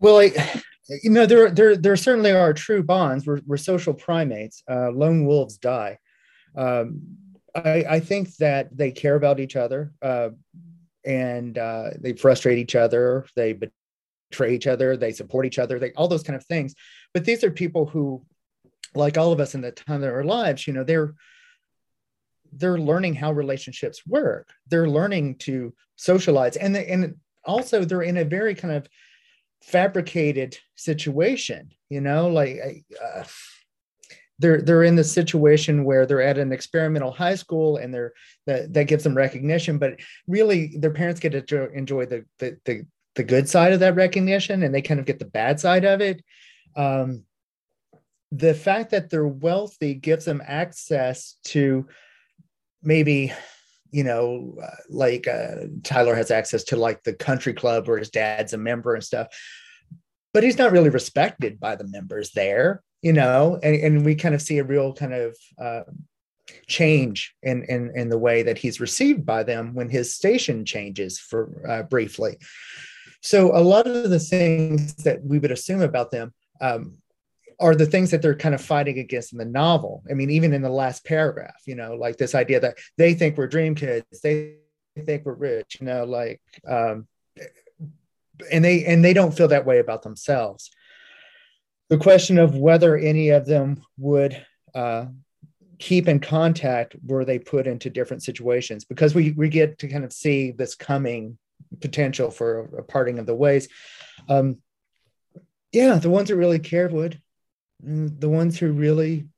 Well, 0.00 0.18
I, 0.18 0.32
you 1.02 1.10
know, 1.10 1.26
there, 1.26 1.50
there, 1.50 1.76
there 1.76 1.96
certainly 1.96 2.32
are 2.32 2.52
true 2.52 2.82
bonds. 2.82 3.26
We're, 3.26 3.40
we're 3.46 3.56
social 3.56 3.94
primates. 3.94 4.62
Uh, 4.70 4.90
lone 4.90 5.24
wolves 5.24 5.56
die. 5.58 5.98
Um, 6.56 7.02
I, 7.54 7.84
I, 7.88 8.00
think 8.00 8.36
that 8.36 8.76
they 8.76 8.92
care 8.92 9.14
about 9.14 9.40
each 9.40 9.56
other 9.56 9.92
uh, 10.02 10.30
and 11.04 11.56
uh, 11.56 11.90
they 11.98 12.12
frustrate 12.12 12.58
each 12.58 12.74
other. 12.74 13.26
They 13.34 13.54
betray 13.54 14.54
each 14.54 14.66
other. 14.66 14.96
They 14.96 15.12
support 15.12 15.46
each 15.46 15.58
other. 15.58 15.78
They, 15.78 15.92
all 15.92 16.08
those 16.08 16.22
kind 16.22 16.36
of 16.36 16.44
things. 16.46 16.74
But 17.12 17.24
these 17.24 17.42
are 17.42 17.50
people 17.50 17.86
who, 17.86 18.24
like 18.94 19.18
all 19.18 19.32
of 19.32 19.40
us 19.40 19.54
in 19.54 19.60
the 19.62 19.72
time 19.72 20.02
of 20.02 20.12
our 20.12 20.24
lives, 20.24 20.66
you 20.66 20.72
know, 20.72 20.84
they're 20.84 21.14
they're 22.56 22.78
learning 22.78 23.14
how 23.14 23.32
relationships 23.32 24.06
work. 24.06 24.48
They're 24.68 24.88
learning 24.88 25.36
to 25.40 25.74
socialize, 25.96 26.56
and 26.56 26.74
they, 26.74 26.86
and 26.86 27.14
also 27.44 27.84
they're 27.84 28.02
in 28.02 28.16
a 28.16 28.24
very 28.24 28.54
kind 28.54 28.74
of 28.74 28.86
fabricated 29.62 30.58
situation 30.74 31.70
you 31.88 32.00
know 32.00 32.28
like 32.28 32.84
uh, 33.02 33.24
they're 34.38 34.60
they're 34.60 34.82
in 34.82 34.96
the 34.96 35.04
situation 35.04 35.84
where 35.84 36.04
they're 36.04 36.20
at 36.20 36.38
an 36.38 36.52
experimental 36.52 37.10
high 37.10 37.34
school 37.34 37.78
and 37.78 37.94
they're 37.94 38.12
that, 38.46 38.72
that 38.74 38.84
gives 38.84 39.04
them 39.04 39.16
recognition 39.16 39.78
but 39.78 39.98
really 40.26 40.76
their 40.78 40.90
parents 40.90 41.20
get 41.20 41.46
to 41.46 41.72
enjoy 41.72 42.04
the, 42.04 42.24
the 42.38 42.58
the 42.64 42.86
the 43.14 43.24
good 43.24 43.48
side 43.48 43.72
of 43.72 43.80
that 43.80 43.94
recognition 43.94 44.64
and 44.64 44.74
they 44.74 44.82
kind 44.82 45.00
of 45.00 45.06
get 45.06 45.18
the 45.18 45.24
bad 45.24 45.58
side 45.58 45.84
of 45.84 46.00
it 46.00 46.22
um, 46.76 47.22
the 48.32 48.52
fact 48.52 48.90
that 48.90 49.08
they're 49.08 49.26
wealthy 49.26 49.94
gives 49.94 50.24
them 50.24 50.42
access 50.44 51.36
to 51.44 51.86
maybe 52.84 53.32
you 53.94 54.02
know, 54.02 54.56
uh, 54.60 54.74
like 54.88 55.28
uh, 55.28 55.66
Tyler 55.84 56.16
has 56.16 56.32
access 56.32 56.64
to 56.64 56.76
like 56.76 57.04
the 57.04 57.12
country 57.12 57.54
club 57.54 57.86
where 57.86 57.98
his 57.98 58.10
dad's 58.10 58.52
a 58.52 58.58
member 58.58 58.92
and 58.94 59.04
stuff, 59.04 59.28
but 60.32 60.42
he's 60.42 60.58
not 60.58 60.72
really 60.72 60.88
respected 60.88 61.60
by 61.60 61.76
the 61.76 61.86
members 61.86 62.32
there, 62.32 62.82
you 63.02 63.12
know, 63.12 63.56
and, 63.62 63.76
and 63.76 64.04
we 64.04 64.16
kind 64.16 64.34
of 64.34 64.42
see 64.42 64.58
a 64.58 64.64
real 64.64 64.92
kind 64.94 65.14
of 65.14 65.36
uh, 65.62 65.82
change 66.66 67.36
in, 67.44 67.62
in 67.68 67.92
in 67.94 68.08
the 68.08 68.18
way 68.18 68.42
that 68.42 68.58
he's 68.58 68.80
received 68.80 69.24
by 69.24 69.44
them 69.44 69.74
when 69.74 69.88
his 69.88 70.12
station 70.12 70.64
changes 70.64 71.20
for 71.20 71.64
uh, 71.68 71.84
briefly. 71.84 72.36
So 73.22 73.56
a 73.56 73.62
lot 73.62 73.86
of 73.86 74.10
the 74.10 74.18
things 74.18 74.92
that 75.04 75.22
we 75.22 75.38
would 75.38 75.52
assume 75.52 75.82
about 75.82 76.10
them 76.10 76.34
um, 76.60 76.98
are 77.64 77.74
the 77.74 77.86
things 77.86 78.10
that 78.10 78.20
they're 78.20 78.36
kind 78.36 78.54
of 78.54 78.60
fighting 78.60 78.98
against 78.98 79.32
in 79.32 79.38
the 79.38 79.44
novel. 79.46 80.04
I 80.10 80.12
mean, 80.12 80.28
even 80.28 80.52
in 80.52 80.60
the 80.60 80.68
last 80.68 81.02
paragraph, 81.02 81.62
you 81.64 81.74
know, 81.74 81.94
like 81.94 82.18
this 82.18 82.34
idea 82.34 82.60
that 82.60 82.76
they 82.98 83.14
think 83.14 83.38
we're 83.38 83.46
dream 83.46 83.74
kids, 83.74 84.20
they 84.22 84.56
think 85.06 85.24
we're 85.24 85.32
rich, 85.32 85.78
you 85.80 85.86
know, 85.86 86.04
like, 86.04 86.42
um, 86.68 87.08
and 88.52 88.62
they 88.62 88.84
and 88.84 89.02
they 89.02 89.14
don't 89.14 89.34
feel 89.34 89.48
that 89.48 89.64
way 89.64 89.78
about 89.78 90.02
themselves. 90.02 90.70
The 91.88 91.96
question 91.96 92.38
of 92.38 92.54
whether 92.54 92.98
any 92.98 93.30
of 93.30 93.46
them 93.46 93.82
would 93.96 94.44
uh, 94.74 95.06
keep 95.78 96.06
in 96.06 96.20
contact 96.20 96.96
were 97.02 97.24
they 97.24 97.38
put 97.38 97.66
into 97.66 97.88
different 97.88 98.22
situations 98.22 98.84
because 98.84 99.14
we 99.14 99.30
we 99.30 99.48
get 99.48 99.78
to 99.78 99.88
kind 99.88 100.04
of 100.04 100.12
see 100.12 100.50
this 100.50 100.74
coming 100.74 101.38
potential 101.80 102.30
for 102.30 102.68
a, 102.76 102.82
parting 102.82 103.18
of 103.18 103.24
the 103.24 103.34
ways. 103.34 103.68
Um, 104.28 104.58
yeah, 105.72 105.94
the 105.94 106.10
ones 106.10 106.28
that 106.28 106.36
really 106.36 106.58
cared 106.58 106.92
would 106.92 107.22
the 107.84 108.28
ones 108.28 108.58
who 108.58 108.72
really 108.72 109.28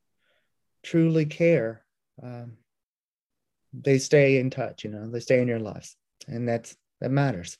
truly 0.83 1.27
care 1.27 1.85
um, 2.23 2.53
they 3.73 3.99
stay 3.99 4.39
in 4.39 4.51
touch 4.51 4.85
you 4.85 4.91
know 4.91 5.11
they 5.11 5.21
stay 5.21 5.41
in 5.41 5.49
your 5.49 5.59
lives 5.59 5.97
and 6.29 6.49
that's 6.49 6.77
that 7.01 7.11
matters 7.11 7.59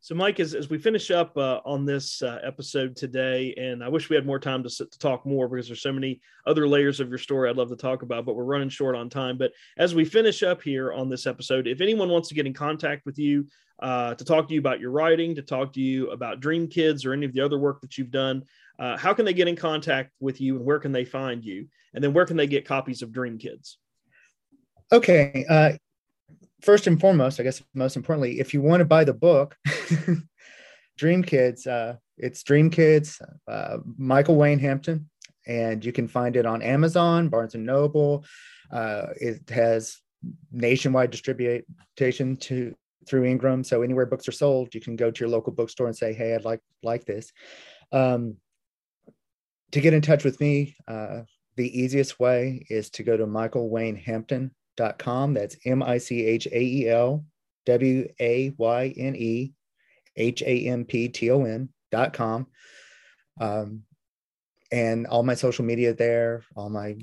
so 0.00 0.14
mike 0.14 0.40
as, 0.40 0.54
as 0.54 0.68
we 0.70 0.78
finish 0.78 1.10
up 1.10 1.36
uh, 1.36 1.60
on 1.64 1.84
this 1.84 2.22
uh, 2.22 2.38
episode 2.42 2.96
today 2.96 3.54
and 3.56 3.82
i 3.84 3.88
wish 3.88 4.08
we 4.08 4.16
had 4.16 4.26
more 4.26 4.38
time 4.38 4.62
to, 4.62 4.70
sit, 4.70 4.90
to 4.90 4.98
talk 4.98 5.24
more 5.24 5.48
because 5.48 5.66
there's 5.66 5.82
so 5.82 5.92
many 5.92 6.20
other 6.46 6.66
layers 6.66 7.00
of 7.00 7.08
your 7.08 7.18
story 7.18 7.48
i'd 7.48 7.56
love 7.56 7.68
to 7.68 7.76
talk 7.76 8.02
about 8.02 8.24
but 8.24 8.34
we're 8.34 8.44
running 8.44 8.68
short 8.68 8.96
on 8.96 9.08
time 9.08 9.36
but 9.38 9.52
as 9.78 9.94
we 9.94 10.04
finish 10.04 10.42
up 10.42 10.62
here 10.62 10.92
on 10.92 11.08
this 11.08 11.26
episode 11.26 11.66
if 11.66 11.80
anyone 11.80 12.08
wants 12.08 12.28
to 12.28 12.34
get 12.34 12.46
in 12.46 12.54
contact 12.54 13.04
with 13.06 13.18
you 13.18 13.46
uh, 13.80 14.14
to 14.14 14.26
talk 14.26 14.46
to 14.46 14.52
you 14.52 14.60
about 14.60 14.78
your 14.78 14.90
writing 14.90 15.34
to 15.34 15.40
talk 15.40 15.72
to 15.72 15.80
you 15.80 16.10
about 16.10 16.40
dream 16.40 16.68
kids 16.68 17.06
or 17.06 17.14
any 17.14 17.24
of 17.24 17.32
the 17.32 17.40
other 17.40 17.58
work 17.58 17.80
that 17.80 17.96
you've 17.96 18.10
done 18.10 18.42
uh, 18.80 18.96
how 18.96 19.12
can 19.12 19.26
they 19.26 19.34
get 19.34 19.46
in 19.46 19.54
contact 19.54 20.10
with 20.20 20.40
you 20.40 20.56
and 20.56 20.64
where 20.64 20.78
can 20.78 20.90
they 20.90 21.04
find 21.04 21.44
you? 21.44 21.68
And 21.92 22.02
then 22.02 22.14
where 22.14 22.24
can 22.24 22.38
they 22.38 22.46
get 22.46 22.64
copies 22.64 23.02
of 23.02 23.12
Dream 23.12 23.38
Kids? 23.38 23.76
Okay. 24.90 25.44
First 26.62 26.86
and 26.86 27.00
foremost, 27.00 27.40
I 27.40 27.42
guess 27.42 27.62
most 27.74 27.96
importantly, 27.96 28.40
if 28.40 28.52
you 28.52 28.60
want 28.60 28.80
to 28.80 28.84
buy 28.84 29.04
the 29.04 29.14
book, 29.14 29.56
Dream 30.98 31.22
Kids, 31.22 31.66
uh, 31.66 31.96
it's 32.18 32.42
Dream 32.42 32.70
Kids, 32.70 33.20
uh, 33.48 33.78
Michael 33.96 34.36
Wayne 34.36 34.58
Hampton, 34.58 35.08
and 35.46 35.84
you 35.84 35.92
can 35.92 36.06
find 36.06 36.36
it 36.36 36.46
on 36.46 36.62
Amazon, 36.62 37.28
Barnes 37.28 37.54
and 37.54 37.64
Noble. 37.64 38.24
Uh, 38.70 39.06
it 39.16 39.48
has 39.48 39.98
nationwide 40.52 41.10
distribution 41.10 42.36
to 42.36 42.74
through 43.08 43.24
Ingram. 43.24 43.64
So 43.64 43.82
anywhere 43.82 44.06
books 44.06 44.28
are 44.28 44.32
sold, 44.32 44.74
you 44.74 44.80
can 44.80 44.96
go 44.96 45.10
to 45.10 45.20
your 45.20 45.30
local 45.30 45.52
bookstore 45.52 45.86
and 45.86 45.96
say, 45.96 46.12
"Hey, 46.12 46.34
I'd 46.34 46.44
like 46.44 46.60
like 46.82 47.06
this." 47.06 47.32
Um, 47.92 48.36
to 49.72 49.80
get 49.80 49.94
in 49.94 50.02
touch 50.02 50.24
with 50.24 50.40
me, 50.40 50.76
uh, 50.86 51.22
the 51.56 51.80
easiest 51.80 52.20
way 52.20 52.64
is 52.68 52.90
to 52.90 53.02
go 53.02 53.16
to 53.16 53.26
michaelwaynehampton.com. 54.80 55.34
That's 55.34 55.56
M 55.64 55.82
I 55.82 55.98
C 55.98 56.24
H 56.24 56.46
A 56.46 56.60
E 56.60 56.88
L 56.88 57.24
W 57.66 58.08
A 58.20 58.52
Y 58.56 58.94
N 58.96 59.16
E 59.16 59.52
H 60.16 60.42
A 60.42 60.66
M 60.68 60.84
P 60.84 61.08
T 61.08 61.30
O 61.30 61.44
N.com. 61.44 62.46
Um, 63.40 63.82
and 64.72 65.06
all 65.06 65.22
my 65.22 65.34
social 65.34 65.64
media 65.64 65.94
there, 65.94 66.44
all 66.54 66.70
my 66.70 66.96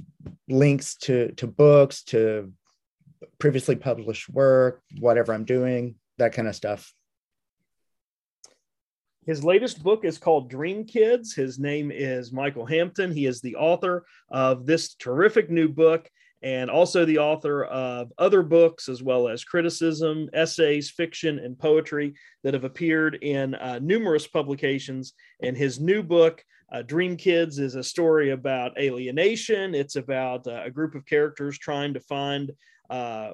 links 0.47 0.95
to, 0.95 1.33
to 1.33 1.47
books, 1.47 2.03
to 2.03 2.53
previously 3.39 3.75
published 3.75 4.29
work, 4.29 4.81
whatever 4.99 5.33
I'm 5.33 5.43
doing, 5.43 5.95
that 6.17 6.33
kind 6.33 6.47
of 6.47 6.55
stuff 6.55 6.93
his 9.27 9.43
latest 9.43 9.83
book 9.83 10.05
is 10.05 10.17
called 10.17 10.49
Dream 10.49 10.85
Kids. 10.85 11.33
His 11.33 11.59
name 11.59 11.91
is 11.91 12.31
Michael 12.31 12.65
Hampton. 12.65 13.11
He 13.11 13.25
is 13.25 13.41
the 13.41 13.57
author 13.57 14.05
of 14.31 14.65
this 14.65 14.95
terrific 14.95 15.51
new 15.51 15.67
book 15.67 16.09
and 16.43 16.69
also 16.69 17.05
the 17.05 17.17
author 17.17 17.65
of 17.65 18.11
other 18.17 18.43
books 18.43 18.89
as 18.89 19.01
well 19.01 19.27
as 19.27 19.43
criticism, 19.43 20.29
essays, 20.33 20.89
fiction, 20.89 21.39
and 21.39 21.57
poetry 21.57 22.13
that 22.43 22.53
have 22.53 22.63
appeared 22.63 23.15
in 23.21 23.55
uh, 23.55 23.79
numerous 23.81 24.27
publications. 24.27 25.13
And 25.41 25.57
his 25.57 25.79
new 25.79 26.03
book, 26.03 26.43
uh, 26.71 26.83
Dream 26.83 27.17
Kids, 27.17 27.57
is 27.57 27.75
a 27.75 27.83
story 27.83 28.31
about 28.31 28.79
alienation. 28.79 29.73
It's 29.73 29.95
about 29.95 30.45
uh, 30.45 30.61
a 30.63 30.71
group 30.71 30.93
of 30.93 31.05
characters 31.05 31.57
trying 31.57 31.93
to 31.95 31.99
find 32.01 32.51
uh, 32.89 33.31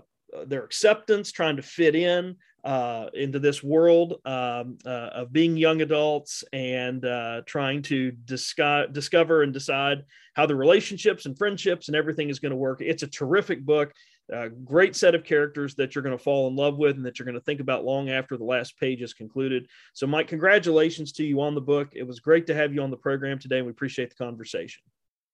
their 0.47 0.63
acceptance, 0.63 1.31
trying 1.31 1.57
to 1.57 1.61
fit 1.61 1.95
in, 1.95 2.35
uh, 2.63 3.07
into 3.13 3.39
this 3.39 3.61
world 3.61 4.21
um, 4.25 4.77
uh, 4.85 5.09
of 5.13 5.33
being 5.33 5.57
young 5.57 5.81
adults 5.81 6.43
and 6.53 7.03
uh, 7.05 7.41
trying 7.45 7.81
to 7.81 8.11
disco- 8.11 8.87
discover 8.87 9.43
and 9.43 9.53
decide 9.53 10.03
how 10.33 10.45
the 10.45 10.55
relationships 10.55 11.25
and 11.25 11.37
friendships 11.37 11.87
and 11.87 11.95
everything 11.95 12.29
is 12.29 12.39
going 12.39 12.51
to 12.51 12.55
work. 12.55 12.81
It's 12.81 13.03
a 13.03 13.07
terrific 13.07 13.65
book. 13.65 13.91
A 14.31 14.49
great 14.49 14.95
set 14.95 15.15
of 15.15 15.25
characters 15.25 15.75
that 15.75 15.93
you're 15.93 16.01
going 16.01 16.17
to 16.17 16.23
fall 16.23 16.47
in 16.47 16.55
love 16.55 16.77
with 16.77 16.95
and 16.95 17.05
that 17.05 17.19
you're 17.19 17.25
going 17.25 17.35
to 17.35 17.41
think 17.41 17.59
about 17.59 17.83
long 17.83 18.09
after 18.09 18.37
the 18.37 18.45
last 18.45 18.79
page 18.79 19.01
is 19.01 19.13
concluded. 19.13 19.67
So, 19.93 20.07
Mike, 20.07 20.29
congratulations 20.29 21.11
to 21.13 21.25
you 21.25 21.41
on 21.41 21.55
the 21.55 21.61
book. 21.61 21.89
It 21.93 22.07
was 22.07 22.21
great 22.21 22.47
to 22.47 22.55
have 22.55 22.73
you 22.73 22.81
on 22.81 22.89
the 22.89 22.97
program 22.97 23.37
today, 23.37 23.57
and 23.57 23.65
we 23.65 23.71
appreciate 23.71 24.09
the 24.09 24.15
conversation. 24.15 24.81